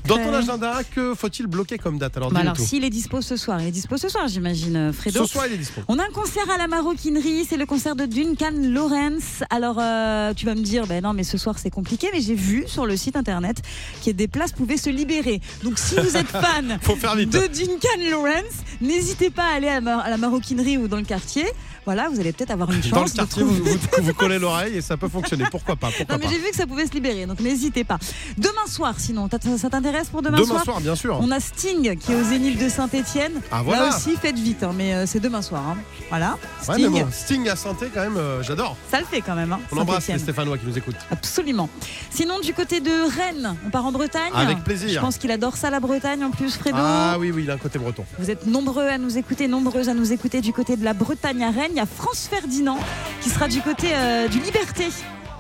Dans 0.07 0.17
ton 0.17 0.33
agenda, 0.33 0.81
que 0.95 1.15
faut-il 1.15 1.47
bloquer 1.47 1.77
comme 1.79 1.99
date? 1.99 2.17
Alors 2.17 2.31
Bah 2.31 2.41
alors, 2.41 2.57
s'il 2.57 2.83
est 2.85 2.91
dispo 2.91 3.21
ce 3.21 3.37
soir, 3.37 3.61
il 3.61 3.69
est 3.69 3.71
dispo 3.73 3.97
ce 3.99 4.09
soir, 4.09 4.27
j'imagine, 4.29 4.77
euh, 4.77 4.93
Fredo. 4.93 5.27
Ce 5.27 5.33
soir, 5.33 5.47
il 5.47 5.53
est 5.55 5.59
dispo. 5.59 5.83
On 5.89 5.99
a 5.99 6.03
un 6.05 6.11
concert 6.17 6.51
à 6.51 6.57
la 6.57 6.67
maroquinerie, 6.67 7.45
c'est 7.45 7.59
le 7.59 7.67
concert 7.67 7.95
de 7.95 8.07
Duncan 8.07 8.53
Lawrence. 8.55 9.45
Alors, 9.51 9.77
euh, 9.79 10.33
tu 10.33 10.47
vas 10.47 10.55
me 10.55 10.63
dire, 10.63 10.87
ben 10.87 11.03
non, 11.03 11.13
mais 11.13 11.25
ce 11.25 11.37
soir 11.37 11.59
c'est 11.59 11.69
compliqué, 11.69 12.09
mais 12.11 12.23
j'ai 12.23 12.35
vu 12.35 12.65
sur 12.67 12.87
le 12.87 12.97
site 12.97 13.17
internet 13.17 13.59
que 14.03 14.13
des 14.13 14.27
places 14.27 14.53
pouvaient 14.53 14.79
se 14.79 14.89
libérer. 14.89 15.43
Donc, 15.63 15.79
si 15.79 15.95
vous 15.97 16.17
êtes 16.17 16.27
fan 16.29 16.79
de 16.79 17.47
Duncan 17.49 18.11
Lawrence, 18.11 18.65
n'hésitez 18.81 19.29
pas 19.29 19.45
à 19.45 19.57
aller 19.57 19.69
à 19.69 19.81
la 19.83 20.17
maroquinerie 20.17 20.79
ou 20.79 20.89
dans 20.89 20.97
le 20.97 21.03
quartier. 21.03 21.45
Voilà, 21.87 22.09
vous 22.11 22.21
allez 22.21 22.33
peut-être 22.33 22.51
avoir 22.51 22.71
une 22.71 22.83
chance. 22.83 22.91
Dans 22.93 23.05
le 23.05 23.11
de 23.11 23.17
quartier, 23.17 23.43
trouver- 23.43 23.61
vous, 23.61 23.79
vous, 23.99 24.03
vous 24.03 24.15
collez 24.15 24.39
l'oreille 24.41 24.77
et 24.77 24.81
ça 24.83 24.97
peut 24.97 25.09
fonctionner. 25.09 25.45
Pourquoi 25.51 25.77
pas 25.77 25.89
Pourquoi 25.97 26.17
Non, 26.17 26.23
mais 26.23 26.29
j'ai 26.31 26.39
vu 26.39 26.51
que 26.51 26.57
ça 26.57 26.67
pouvait 26.67 26.87
se 26.87 26.93
libérer, 26.93 27.27
donc 27.27 27.41
n'hésitez 27.41 27.85
pas. 27.85 27.99
Demain 28.37 28.67
soir, 28.69 28.95
sinon, 28.99 29.29
ça 29.59 29.71
t'intéresse 29.71 30.09
pour 30.09 30.21
demain, 30.23 30.37
Demain 30.39 30.63
soir, 30.63 30.81
bien 30.81 30.97
sûr. 30.97 31.19
On 31.23 31.31
a 31.31 31.41
Sting 31.41 31.97
qui 31.97 32.13
est 32.13 32.15
au 32.17 32.23
Zénith 32.25 32.63
de 32.63 32.69
Saint-Etienne. 32.69 33.41
Ah, 33.51 33.63
voilà. 33.65 33.89
Là 33.89 33.97
aussi, 33.97 34.17
faites 34.17 34.39
vite, 34.39 34.63
hein, 34.63 34.73
mais 34.77 34.95
euh, 34.95 35.07
c'est 35.07 35.21
demain 35.21 35.43
soir. 35.43 35.63
hein. 35.69 35.77
Voilà. 36.11 36.37
Ouais, 36.69 36.75
Sting, 36.75 36.89
mais 36.93 37.01
bon, 37.03 37.09
Sting 37.13 37.49
à 37.49 37.57
santé 37.57 37.87
quand 37.95 38.01
même, 38.03 38.17
euh, 38.17 38.43
j'adore. 38.43 38.77
ça 38.91 38.99
le 39.01 39.07
fait 39.07 39.21
quand 39.21 39.35
même. 39.35 39.53
hein, 39.53 39.61
On 39.73 39.79
embrasse 39.79 40.09
les. 40.09 40.19
Stéphanois 40.19 40.59
qui 40.59 40.67
nous 40.67 40.77
écoutent. 40.77 40.97
Absolument. 41.11 41.69
Sinon, 42.11 42.41
du 42.41 42.53
côté 42.53 42.81
de 42.81 42.91
Rennes, 42.91 43.55
on 43.67 43.71
part 43.71 43.87
en 43.87 43.93
Bretagne. 43.93 44.33
Avec 44.35 44.65
plaisir. 44.65 44.89
Je 44.95 44.99
pense 44.99 45.19
qu'il 45.19 45.31
adore 45.31 45.57
ça, 45.57 45.71
la 45.71 45.79
Bretagne, 45.81 46.25
en 46.25 46.31
plus, 46.31 46.57
Fredo. 46.57 46.77
Ah 46.81 47.17
oui, 47.21 47.31
oui, 47.31 47.43
il 47.45 47.51
a 47.51 47.55
un 47.55 47.59
côté 47.59 47.79
breton. 47.79 48.05
Vous 48.19 48.31
êtes 48.31 48.47
nombreux 48.47 48.87
à 48.89 48.99
nous 48.99 49.17
écouter, 49.19 49.47
nombreuses 49.47 49.89
à 49.89 49.95
nous 49.95 50.13
écouter 50.13 50.41
du 50.41 50.53
côté 50.53 50.77
de 50.77 50.85
la 50.85 50.93
Bretagne 50.95 51.45
à 51.45 51.51
Rennes. 51.51 51.76
Il 51.77 51.81
y 51.81 51.83
a 51.83 51.85
France 51.85 52.27
Ferdinand 52.31 52.79
qui 53.21 53.29
sera 53.29 53.49
du 53.49 53.61
côté 53.61 53.89
euh, 53.93 54.29
du 54.29 54.39
Liberté. 54.41 54.87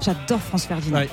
J'adore 0.02 0.38
France 0.38 0.66
Ferdinand. 0.66 0.98
Ouais. 0.98 1.08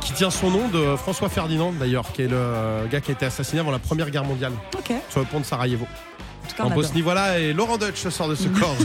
Qui 0.00 0.12
tient 0.12 0.30
son 0.30 0.52
nom 0.52 0.68
de 0.68 0.94
François 0.94 1.28
Ferdinand 1.28 1.72
d'ailleurs, 1.72 2.12
qui 2.12 2.22
est 2.22 2.28
le 2.28 2.86
gars 2.88 3.00
qui 3.00 3.10
a 3.10 3.14
été 3.14 3.26
assassiné 3.26 3.58
avant 3.58 3.72
la 3.72 3.80
Première 3.80 4.08
Guerre 4.12 4.22
mondiale 4.22 4.52
Ok. 4.78 4.92
sur 5.10 5.18
le 5.18 5.26
pont 5.26 5.40
de 5.40 5.44
Sarajevo. 5.44 5.86
En 5.86 6.48
tout 6.48 6.54
cas, 6.54 6.62
on 6.62 6.66
En 6.66 6.70
adore. 6.70 6.82
Bosnie, 6.84 7.02
voilà, 7.02 7.40
et 7.40 7.52
Laurent 7.52 7.78
Deutsch 7.78 8.06
sort 8.10 8.28
de 8.28 8.36
ce 8.36 8.46
corps. 8.60 8.76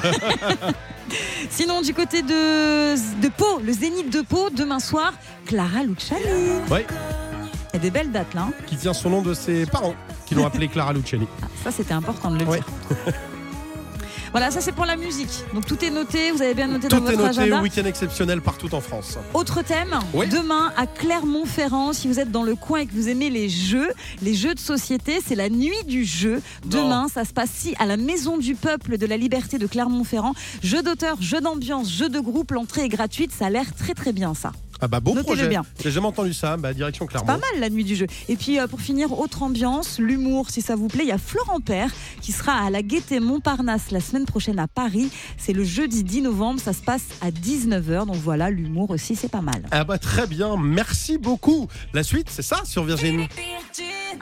Sinon, 1.51 1.83
du 1.83 1.93
côté 1.93 2.23
de, 2.23 2.95
de 3.21 3.27
Pau, 3.29 3.61
le 3.63 3.73
Zénith 3.73 4.09
de 4.11 4.21
Pau, 4.21 4.49
demain 4.49 4.79
soir, 4.79 5.13
Clara 5.45 5.83
Luciani. 5.83 6.23
Ouais, 6.71 6.87
Il 7.73 7.75
y 7.75 7.77
a 7.77 7.79
des 7.79 7.91
belles 7.91 8.11
dates 8.11 8.33
là. 8.33 8.47
hein. 8.49 8.53
qui 8.65 8.75
tient 8.75 8.93
son 8.93 9.11
nom 9.11 9.21
de 9.21 9.35
ses 9.35 9.67
parents, 9.67 9.93
qui 10.25 10.33
l'ont 10.33 10.47
appelé 10.47 10.67
Clara 10.67 10.93
Luciani. 10.93 11.27
Ça, 11.63 11.69
c'était 11.69 11.93
important 11.93 12.31
de 12.31 12.39
le 12.39 12.45
Ouais. 12.45 12.57
dire. 12.57 13.13
Voilà, 14.31 14.49
ça 14.49 14.61
c'est 14.61 14.71
pour 14.71 14.85
la 14.85 14.95
musique. 14.95 15.29
Donc 15.53 15.65
tout 15.65 15.83
est 15.83 15.89
noté, 15.89 16.31
vous 16.31 16.41
avez 16.41 16.53
bien 16.53 16.67
noté 16.67 16.87
dans 16.87 16.99
Tout 17.01 17.07
est 17.07 17.15
votre 17.15 17.27
noté, 17.27 17.39
agenda. 17.41 17.61
week-end 17.61 17.83
exceptionnel 17.85 18.41
partout 18.41 18.73
en 18.73 18.79
France. 18.79 19.17
Autre 19.33 19.61
thème, 19.61 19.99
Oui. 20.13 20.27
demain 20.29 20.71
à 20.77 20.87
Clermont-Ferrand, 20.87 21.91
si 21.91 22.07
vous 22.07 22.19
êtes 22.19 22.31
dans 22.31 22.43
le 22.43 22.55
coin 22.55 22.79
et 22.79 22.85
que 22.85 22.93
vous 22.93 23.09
aimez 23.09 23.29
les 23.29 23.49
jeux, 23.49 23.89
les 24.21 24.33
jeux 24.33 24.55
de 24.55 24.59
société, 24.59 25.19
c'est 25.25 25.35
la 25.35 25.49
nuit 25.49 25.83
du 25.85 26.05
jeu. 26.05 26.41
Demain, 26.65 27.07
ça 27.13 27.25
se 27.25 27.33
passe 27.33 27.49
ici 27.57 27.75
à 27.77 27.85
la 27.85 27.97
Maison 27.97 28.37
du 28.37 28.55
Peuple 28.55 28.97
de 28.97 29.05
la 29.05 29.17
Liberté 29.17 29.57
de 29.57 29.67
Clermont-Ferrand. 29.67 30.33
Jeux 30.63 30.81
d'auteur, 30.81 31.17
jeux 31.21 31.41
d'ambiance, 31.41 31.91
jeux 31.91 32.09
de 32.09 32.19
groupe, 32.21 32.51
l'entrée 32.51 32.83
est 32.85 32.89
gratuite, 32.89 33.31
ça 33.37 33.47
a 33.47 33.49
l'air 33.49 33.73
très 33.75 33.93
très 33.93 34.13
bien 34.13 34.33
ça. 34.33 34.53
Ah 34.81 34.87
bah 34.87 34.99
beau 34.99 35.11
Notez-le 35.11 35.23
projet. 35.35 35.47
bien. 35.47 35.63
J'ai 35.81 35.91
jamais 35.91 36.07
entendu 36.07 36.33
ça, 36.33 36.57
bah 36.57 36.73
direction 36.73 37.05
C'est 37.09 37.13
pas 37.17 37.23
Clermont. 37.23 37.39
mal 37.53 37.59
la 37.61 37.69
nuit 37.69 37.83
du 37.83 37.95
jeu. 37.95 38.07
Et 38.29 38.35
puis 38.35 38.59
euh, 38.59 38.67
pour 38.67 38.81
finir, 38.81 39.17
autre 39.19 39.43
ambiance, 39.43 39.99
l'humour 39.99 40.49
si 40.49 40.61
ça 40.61 40.75
vous 40.75 40.87
plaît. 40.87 41.03
Il 41.03 41.09
y 41.09 41.13
a 41.13 41.17
Florent 41.17 41.59
Père 41.59 41.89
qui 42.21 42.31
sera 42.31 42.53
à 42.53 42.69
la 42.69 42.81
Gaîté 42.81 43.19
Montparnasse 43.19 43.91
la 43.91 43.99
semaine 43.99 44.25
prochaine 44.25 44.59
à 44.59 44.67
Paris. 44.67 45.09
C'est 45.37 45.53
le 45.53 45.63
jeudi 45.63 46.03
10 46.03 46.23
novembre, 46.23 46.59
ça 46.59 46.73
se 46.73 46.81
passe 46.81 47.03
à 47.21 47.29
19h. 47.31 48.05
Donc 48.07 48.15
voilà, 48.17 48.49
l'humour 48.49 48.89
aussi 48.89 49.15
c'est 49.15 49.29
pas 49.29 49.41
mal. 49.41 49.63
Ah 49.71 49.83
bah 49.83 49.97
très 49.97 50.27
bien, 50.27 50.55
merci 50.57 51.17
beaucoup. 51.17 51.67
La 51.93 52.03
suite, 52.03 52.27
c'est 52.29 52.41
ça 52.41 52.61
sur 52.65 52.83
Virgin. 52.83 53.27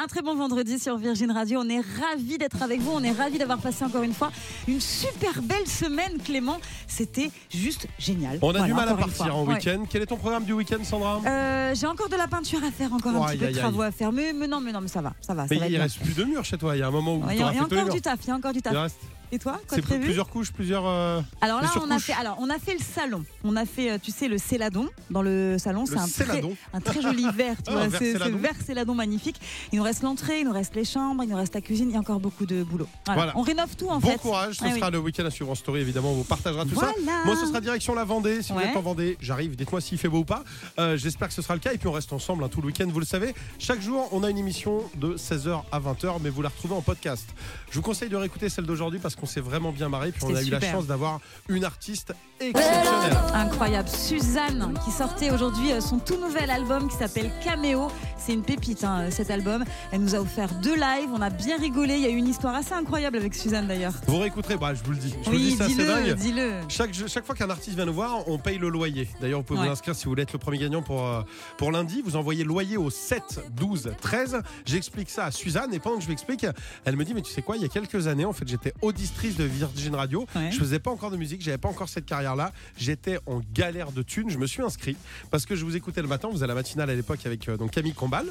Un 0.02 0.06
très 0.08 0.22
bon 0.22 0.36
vendredi 0.36 0.78
sur 0.80 0.98
Virgin 0.98 1.32
Radio. 1.32 1.60
On 1.64 1.70
est 1.70 1.80
ravis 1.82 2.38
d'être 2.38 2.62
avec 2.62 2.80
vous. 2.80 2.92
On 2.94 3.04
est 3.04 3.12
ravis 3.12 3.38
d'avoir 3.38 3.58
passé 3.58 3.84
encore 3.84 4.04
une 4.04 4.14
fois 4.14 4.32
une 4.68 4.80
super 4.80 5.42
belle 5.42 5.68
semaine, 5.68 6.18
Clément. 6.24 6.58
C'était 6.88 7.32
juste 7.54 7.88
génial. 7.98 8.38
On 8.42 8.50
a 8.50 8.52
Voilà, 8.52 8.66
du 8.68 8.74
mal 8.74 8.88
à 8.90 8.94
partir 8.94 9.36
en 9.36 9.46
Ouais. 9.46 9.56
week-end. 9.56 9.84
Quel 9.90 10.04
est 10.04 10.06
ton 10.06 10.16
programme 10.18 10.44
du 10.50 10.54
week-end, 10.54 10.84
Sandra 10.84 11.22
Euh, 11.28 11.76
J'ai 11.76 11.86
encore 11.86 12.10
de 12.10 12.16
la 12.16 12.28
peinture 12.28 12.60
à 12.64 12.72
faire, 12.72 12.92
encore 12.92 13.16
un 13.16 13.28
Aïe, 13.28 13.38
petit 13.38 13.46
peu 13.46 13.52
de 13.52 13.56
aïe. 13.56 13.60
travaux 13.60 13.82
à 13.84 13.92
faire. 13.92 14.12
Mais, 14.12 14.34
mais 14.34 14.48
non, 14.48 14.60
mais 14.60 14.72
non, 14.72 14.82
mais 14.82 14.88
ça 14.88 15.00
va, 15.02 15.14
ça 15.22 15.34
va. 15.36 15.46
Mais 15.50 15.56
ça 15.58 15.62
va 15.62 15.68
il 15.70 15.78
reste 15.78 16.00
plus 16.00 16.16
de 16.16 16.24
murs 16.24 16.44
chez 16.44 16.58
toi. 16.58 16.76
Il 16.76 16.80
y 16.80 16.82
a 16.82 16.88
un 16.88 16.92
moment 16.92 17.16
où 17.18 17.24
Il 17.30 17.38
y 17.38 17.44
a, 17.44 17.54
y 17.54 17.60
encore 17.60 17.90
du 17.90 18.02
taf, 18.02 18.20
il 18.24 18.28
y 18.30 18.32
a 18.32 18.36
encore 18.36 18.52
du 18.54 18.62
taf. 18.62 18.92
Et 19.32 19.38
toi, 19.40 19.60
quoi 19.68 19.78
C'est 19.78 20.00
plusieurs 20.00 20.28
couches, 20.30 20.52
plusieurs. 20.52 20.88
euh, 20.88 21.22
Alors 21.42 21.62
là, 21.62 21.70
on 21.82 21.92
a 21.92 22.00
fait, 22.00 22.14
alors 22.14 22.38
on 22.40 22.50
a 22.50 22.58
fait 22.58 22.74
le 22.74 22.80
salon. 22.84 23.24
On 23.44 23.56
a 23.56 23.66
fait, 23.66 23.92
euh, 23.92 23.98
tu 24.02 24.12
sais, 24.12 24.28
le 24.28 24.38
céladon. 24.38 24.90
Dans 25.12 25.22
le 25.22 25.58
salon, 25.60 25.86
c'est 25.86 25.98
un 25.98 26.08
très, 26.08 26.42
un 26.74 26.82
très 26.82 27.02
joli 27.02 27.26
vert. 27.36 27.56
Tu 27.58 27.72
Ah, 27.74 27.88
vois, 27.88 27.98
c'est 28.00 28.14
vert 28.14 28.56
céladon 28.66 28.96
magnifique. 28.96 29.40
Il 29.72 29.78
nous 29.78 29.84
reste 29.84 30.02
l'entrée, 30.04 30.40
il 30.40 30.46
nous 30.46 30.52
reste 30.54 30.76
les 30.76 30.86
chambres, 30.86 31.24
il 31.24 31.30
nous 31.30 31.36
reste 31.38 31.54
la 31.54 31.62
cuisine. 31.62 31.90
Il 31.90 31.94
y 31.94 31.96
a 31.96 32.00
encore 32.00 32.20
beaucoup 32.20 32.46
de 32.46 32.64
boulot. 32.64 32.88
Voilà. 33.06 33.22
Voilà. 33.22 33.38
On 33.38 33.42
rénove 33.42 33.76
tout 33.76 33.88
en 33.90 34.00
Bon 34.00 34.10
fait. 34.10 34.18
courage, 34.18 34.56
ce 34.56 34.66
Ah 34.66 34.74
sera 34.76 34.88
oui. 34.88 34.94
le 34.94 35.00
week-end 35.00 35.26
à 35.26 35.30
suivre 35.32 35.52
en 35.52 35.56
story, 35.56 35.82
évidemment, 35.82 36.12
on 36.12 36.16
vous 36.16 36.24
partagera 36.24 36.66
tout 36.66 36.76
ça. 36.80 36.92
Moi, 37.26 37.36
ce 37.36 37.46
sera 37.46 37.62
direction 37.62 37.94
la 37.94 38.06
Vendée. 38.06 38.42
Si 38.42 38.52
vous 38.54 38.60
êtes 38.60 38.76
en 38.76 38.82
Vendée, 38.82 39.18
j'arrive, 39.22 39.56
dites-moi 39.56 39.80
s'il 39.82 39.98
fait 40.00 40.10
beau 40.10 40.20
ou 40.20 40.26
pas. 40.26 40.44
Euh, 40.80 40.98
J'espère 40.98 41.28
que 41.28 41.34
ce 41.36 41.42
sera 41.42 41.54
le 41.54 41.60
cas. 41.60 41.72
Et 41.74 41.78
puis, 41.78 41.88
on 41.88 41.92
reste 41.92 42.12
ensemble 42.14 42.44
hein, 42.44 42.50
tout 42.50 42.62
le 42.62 42.68
week-end, 42.68 42.88
vous 42.90 43.00
le 43.00 43.06
savez. 43.06 43.36
Chaque 43.60 43.82
jour, 43.82 44.10
on 44.12 44.24
a 44.24 44.30
une 44.32 44.38
émission 44.40 44.82
de 44.96 45.16
16h 45.18 45.62
à 45.72 45.80
20h, 45.80 46.18
mais 46.22 46.30
vous 46.30 46.42
la 46.42 46.50
retrouvez 46.50 46.74
en 46.74 46.82
podcast. 46.82 47.28
Je 47.72 47.76
vous 47.76 47.82
conseille 47.84 48.10
de 48.10 48.16
réécouter 48.16 48.50
celle 48.50 48.66
d'aujourd'hui 48.66 49.00
parce 49.00 49.16
qu'on 49.16 49.26
s'est 49.28 49.42
vraiment 49.42 49.72
bien 49.72 49.90
marré. 49.90 50.12
Puis, 50.12 50.24
on 50.26 50.36
a 50.36 50.42
eu 50.42 50.50
la 50.50 50.60
chance 50.60 50.88
d'avoir 50.88 51.20
une 51.48 51.64
artiste 51.64 52.14
exceptionnelle. 52.40 53.18
Incroyable. 53.34 53.90
Suzanne 53.90 54.74
qui 54.84 54.92
sortait 54.92 55.30
aujourd'hui 55.32 55.72
euh, 55.72 55.82
son 55.82 56.00
tout 56.00 56.18
nouvel 56.18 56.50
album 56.50 56.88
qui 56.90 56.96
s'appelle 56.96 57.32
Caméo. 57.44 57.88
C'est 58.18 58.34
une 58.34 58.42
pépite 58.44 58.84
hein, 58.84 59.02
euh, 59.02 59.12
cet 59.12 59.30
album. 59.30 59.64
Elle 59.92 60.02
nous 60.02 60.16
a 60.16 60.20
offert 60.20 60.54
deux 60.56 60.76
lives. 60.76 61.10
On 61.14 61.22
a 61.22 61.30
bien 61.30 61.58
rigolé. 61.60 61.96
Il 61.96 62.02
y 62.02 62.06
a 62.06 62.10
eu 62.10 62.16
une 62.18 62.28
histoire 62.28 62.56
assez 62.56 62.74
incroyable 62.74 63.18
avec 63.18 63.36
Suzanne 63.36 63.68
d'ailleurs. 63.68 63.94
Vous 64.08 64.18
réécouterez, 64.18 64.58
bah, 64.58 64.74
je 64.74 64.84
vous 64.84 64.92
le 64.92 64.98
dis. 64.98 65.14
Je 65.24 65.30
vous 65.30 65.36
Oui, 65.36 65.56
dis, 65.60 65.66
dis-le, 65.68 65.86
dingue. 65.86 66.16
dis-le. 66.16 66.52
Chaque, 66.70 66.92
chaque 67.08 67.26
fois 67.26 67.36
qu'un 67.36 67.50
artiste 67.50 67.76
vient 67.76 67.86
nous 67.86 67.94
voir, 67.94 68.28
on 68.28 68.38
paye 68.40 68.58
le 68.58 68.70
loyer. 68.70 69.08
D'ailleurs, 69.22 69.40
vous 69.40 69.46
pouvez 69.46 69.60
Ouais. 69.60 69.66
vous 69.68 69.72
inscrire 69.74 69.96
si 69.96 70.06
vous 70.06 70.12
voulez 70.12 70.24
être 70.24 70.34
le 70.34 70.40
premier 70.40 70.58
gagnant 70.58 70.82
pour, 70.82 71.06
euh, 71.06 71.22
pour 71.58 71.72
lundi. 71.72 72.02
Vous 72.04 72.16
envoyez 72.16 72.44
loyer 72.44 72.78
au 72.78 72.90
7 72.90 73.42
12 73.52 73.92
13. 74.02 74.42
J'explique 74.66 75.10
ça 75.10 75.26
à 75.26 75.32
Suzanne 75.32 75.74
et 75.74 75.80
pendant 75.80 75.98
que 75.98 76.04
je 76.04 76.10
l'explique, 76.10 76.46
elle 76.86 76.96
me 76.96 77.04
dit 77.06 77.14
Mais 77.14 77.22
tu 77.22 77.32
sais 77.32 77.42
quoi, 77.42 77.58
il 77.60 77.64
y 77.64 77.66
a 77.66 77.70
quelques 77.70 78.08
années, 78.08 78.26
en 78.26 78.34
fait, 78.34 78.48
j'étais 78.48 78.74
auditrice 78.82 79.36
de 79.36 79.44
Virgin 79.44 79.96
Radio. 79.96 80.26
Ouais. 80.36 80.52
Je 80.52 80.58
faisais 80.58 80.80
pas 80.80 80.92
encore 80.92 81.12
de 81.12 81.18
musique, 81.18 81.42
j'avais 81.42 81.58
pas 81.58 81.70
encore 81.70 81.90
cette 81.90 82.06
carrière-là. 82.06 82.52
J'étais 82.78 83.20
en 83.26 83.42
galère 83.54 83.92
de 83.92 84.02
thunes. 84.02 84.30
Je 84.30 84.38
me 84.38 84.48
suis 84.48 84.62
inscrit 84.64 84.96
parce 85.32 85.46
que 85.46 85.56
je 85.56 85.66
vous 85.66 85.76
écoutais 85.76 86.02
le 86.02 86.08
matin. 86.08 86.30
Vous 86.32 86.44
à 86.44 86.48
la 86.48 86.56
matinale 86.56 86.90
à 86.90 86.96
l'époque 86.96 87.26
avec 87.26 87.48
euh, 87.50 87.58
donc 87.58 87.72
Camille 87.72 87.94
Combal 87.94 88.26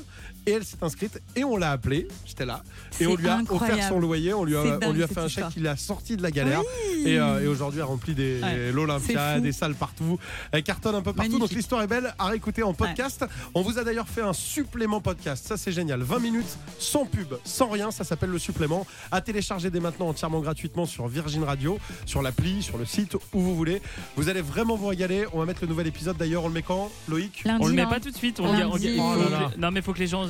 et 0.47 0.53
elle 0.53 0.65
s'est 0.65 0.77
inscrite 0.83 1.21
et 1.37 1.45
on 1.45 1.57
l'a 1.57 1.73
appelée. 1.73 2.09
J'étais 2.27 2.47
là 2.47 2.63
et 3.01 3.07
on 3.07 3.17
lui 3.17 3.29
a 3.29 3.37
incroyable. 3.37 3.73
offert 3.75 3.89
son 3.89 4.01
loyer. 4.01 4.33
On 4.35 4.45
lui 4.45 4.57
a, 4.57 4.79
on 4.83 4.93
lui 4.93 5.03
a 5.03 5.07
fait 5.09 5.21
un 5.21 5.29
chèque 5.29 5.49
qui 5.51 5.61
l'a 5.61 5.77
sorti 5.77 6.17
de 6.17 6.23
la 6.23 6.31
galère. 6.31 6.63
Oui. 6.95 7.03
Et, 7.07 7.19
euh, 7.19 7.41
et 7.43 7.47
aujourd'hui, 7.47 7.81
elle 7.81 7.87
remplit 7.87 8.15
des 8.15 8.41
Ouais. 8.43 8.73
l'Olympia, 8.73 9.41
des 9.41 9.53
salles 9.53 9.75
partout. 9.75 10.19
Elle 10.53 10.63
cartonne 10.63 10.95
un 10.95 11.03
peu 11.03 11.13
partout. 11.13 11.31
Magnifique. 11.33 11.41
Donc 11.41 11.51
l'histoire 11.51 11.83
est 11.83 11.87
belle 11.87 12.15
à 12.19 12.27
réécouter 12.27 12.63
en 12.63 12.73
podcast. 12.73 13.25
On 13.55 13.63
vous 13.63 13.79
a 13.79 13.85
d'ailleurs 13.85 14.09
fait 14.09 14.23
un 14.23 14.33
supplément 14.33 15.01
podcast. 15.01 15.47
Ça, 15.47 15.57
c'est 15.57 15.73
génial. 15.73 16.03
20 16.03 16.19
minutes 16.21 16.57
sans 16.79 17.05
pub, 17.05 17.35
sans 17.45 17.69
rien. 17.69 17.91
Ça 17.91 18.05
s'appelle 18.05 18.31
le 18.31 18.39
supplément. 18.39 18.87
À 19.11 19.18
télécharger 19.21 19.71
dès 19.71 19.81
maintenant 19.81 20.09
entièrement 20.09 20.41
gratuitement 20.41 20.87
sur 20.87 21.07
Virgin 21.09 21.45
Radio, 21.45 21.79
sur 22.07 22.23
l'appli, 22.23 22.63
sur 22.63 22.79
le 22.79 22.85
site, 22.85 23.15
où 23.15 23.41
vous 23.41 23.55
voulez. 23.55 23.81
Vous 24.17 24.29
allez 24.29 24.41
vraiment 24.41 24.77
vous 24.77 24.87
régaler. 24.87 25.27
On 25.33 25.39
va 25.39 25.45
mettre 25.45 25.63
le 25.63 25.69
nouvel 25.69 25.87
épisode 25.87 26.17
d'ailleurs. 26.17 26.45
On 26.45 26.49
le 26.49 26.55
met 26.55 26.63
quand, 26.63 26.91
Loïc? 27.09 27.43
Lundi, 27.45 27.65
On 27.65 27.69
le 27.69 27.75
met 27.75 27.83
hein. 27.83 27.87
pas 27.87 28.01
tout 28.01 28.11
de 28.11 28.17
suite. 28.17 28.41
On 28.41 28.53
Lundi. 28.53 28.97
faut 28.97 29.03
Oh 29.03 29.15
là 29.23 29.31
là. 29.31 29.51
Non, 29.59 29.71
mais 29.71 29.81
il 29.81 29.83
faut 29.83 29.93
que 29.93 29.99
les 29.99 30.07
gens 30.07 30.27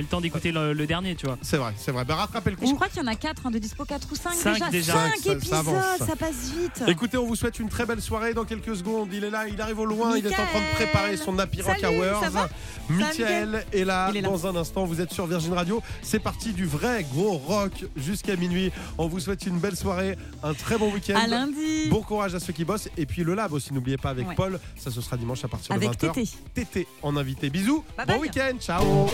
et 0.00 0.02
le 0.02 0.08
temps 0.08 0.20
d'écouter 0.22 0.50
le, 0.50 0.72
le 0.72 0.86
dernier, 0.86 1.14
tu 1.14 1.26
vois. 1.26 1.36
C'est 1.42 1.58
vrai, 1.58 1.74
c'est 1.76 1.92
vrai. 1.92 2.06
Bah, 2.06 2.14
rattrapez 2.14 2.50
le 2.50 2.56
Et 2.56 2.60
je 2.66 2.70
coup. 2.70 2.74
crois 2.76 2.88
qu'il 2.88 3.02
y 3.02 3.04
en 3.04 3.06
a 3.06 3.14
4 3.14 3.50
de 3.50 3.58
dispo, 3.58 3.84
4 3.84 4.08
ou 4.10 4.14
5 4.16 4.32
Cinq 4.32 4.54
déjà. 4.54 4.70
déjà. 4.70 4.92
5 4.94 5.00
Cinq, 5.00 5.16
ça- 5.16 5.22
ça 5.24 5.32
épisodes, 5.32 5.54
avance. 5.58 5.98
ça 5.98 6.16
passe 6.16 6.50
vite. 6.58 6.82
Écoutez, 6.88 7.18
on 7.18 7.26
vous 7.26 7.36
souhaite 7.36 7.58
une 7.58 7.68
très 7.68 7.84
belle 7.84 8.00
soirée 8.00 8.32
dans 8.32 8.44
quelques 8.46 8.74
secondes. 8.76 9.10
Il 9.12 9.24
est 9.24 9.30
là, 9.30 9.46
il 9.46 9.60
arrive 9.60 9.78
au 9.80 9.84
loin, 9.84 10.16
il 10.16 10.26
est 10.26 10.30
en 10.30 10.32
train 10.46 10.60
de 10.60 10.74
préparer 10.74 11.16
son 11.18 11.38
Happy 11.38 11.60
Rock 11.60 11.76
Hours. 11.84 12.48
Michael 12.88 13.64
est 13.72 13.84
là 13.84 14.10
est 14.14 14.20
là. 14.20 14.22
dans 14.22 14.46
un 14.46 14.56
instant. 14.56 14.84
Vous 14.84 15.00
êtes 15.00 15.12
sur 15.12 15.26
Virgin 15.26 15.52
Radio. 15.52 15.82
C'est 16.02 16.18
parti 16.18 16.52
du 16.52 16.64
vrai 16.66 17.04
gros 17.12 17.36
rock 17.38 17.84
jusqu'à 17.96 18.36
minuit. 18.36 18.72
On 18.98 19.06
vous 19.06 19.20
souhaite 19.20 19.44
une 19.46 19.58
belle 19.58 19.76
soirée, 19.76 20.16
un 20.42 20.54
très 20.54 20.78
bon 20.78 20.92
week-end. 20.92 21.18
À 21.22 21.26
lundi. 21.26 21.88
Bon 21.90 22.00
courage 22.02 22.34
à 22.34 22.40
ceux 22.40 22.52
qui 22.52 22.64
bossent. 22.64 22.88
Et 22.96 23.06
puis 23.06 23.22
le 23.22 23.34
lab 23.34 23.52
aussi, 23.52 23.72
n'oubliez 23.74 23.96
pas 23.98 24.10
avec 24.10 24.28
Ouais. 24.28 24.34
Paul. 24.34 24.58
Ça, 24.78 24.90
ce 24.90 25.00
sera 25.00 25.16
dimanche 25.16 25.44
à 25.44 25.48
partir 25.48 25.74
Avec 25.74 25.90
de 25.90 26.06
20h. 26.08 26.12
Tété. 26.14 26.28
Tété 26.54 26.86
en 27.02 27.16
invité. 27.16 27.50
Bisous. 27.50 27.84
Bye 27.96 28.06
bon 28.06 28.18
week-end. 28.20 28.56
Ciao. 28.60 29.08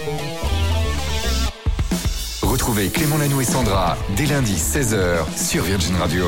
Retrouvez 2.66 2.88
Clément 2.88 3.16
Lanoux 3.16 3.40
et 3.40 3.44
Sandra 3.44 3.96
dès 4.16 4.26
lundi 4.26 4.55
16h 4.55 5.18
sur 5.37 5.62
Virgin 5.62 5.94
Radio. 5.94 6.24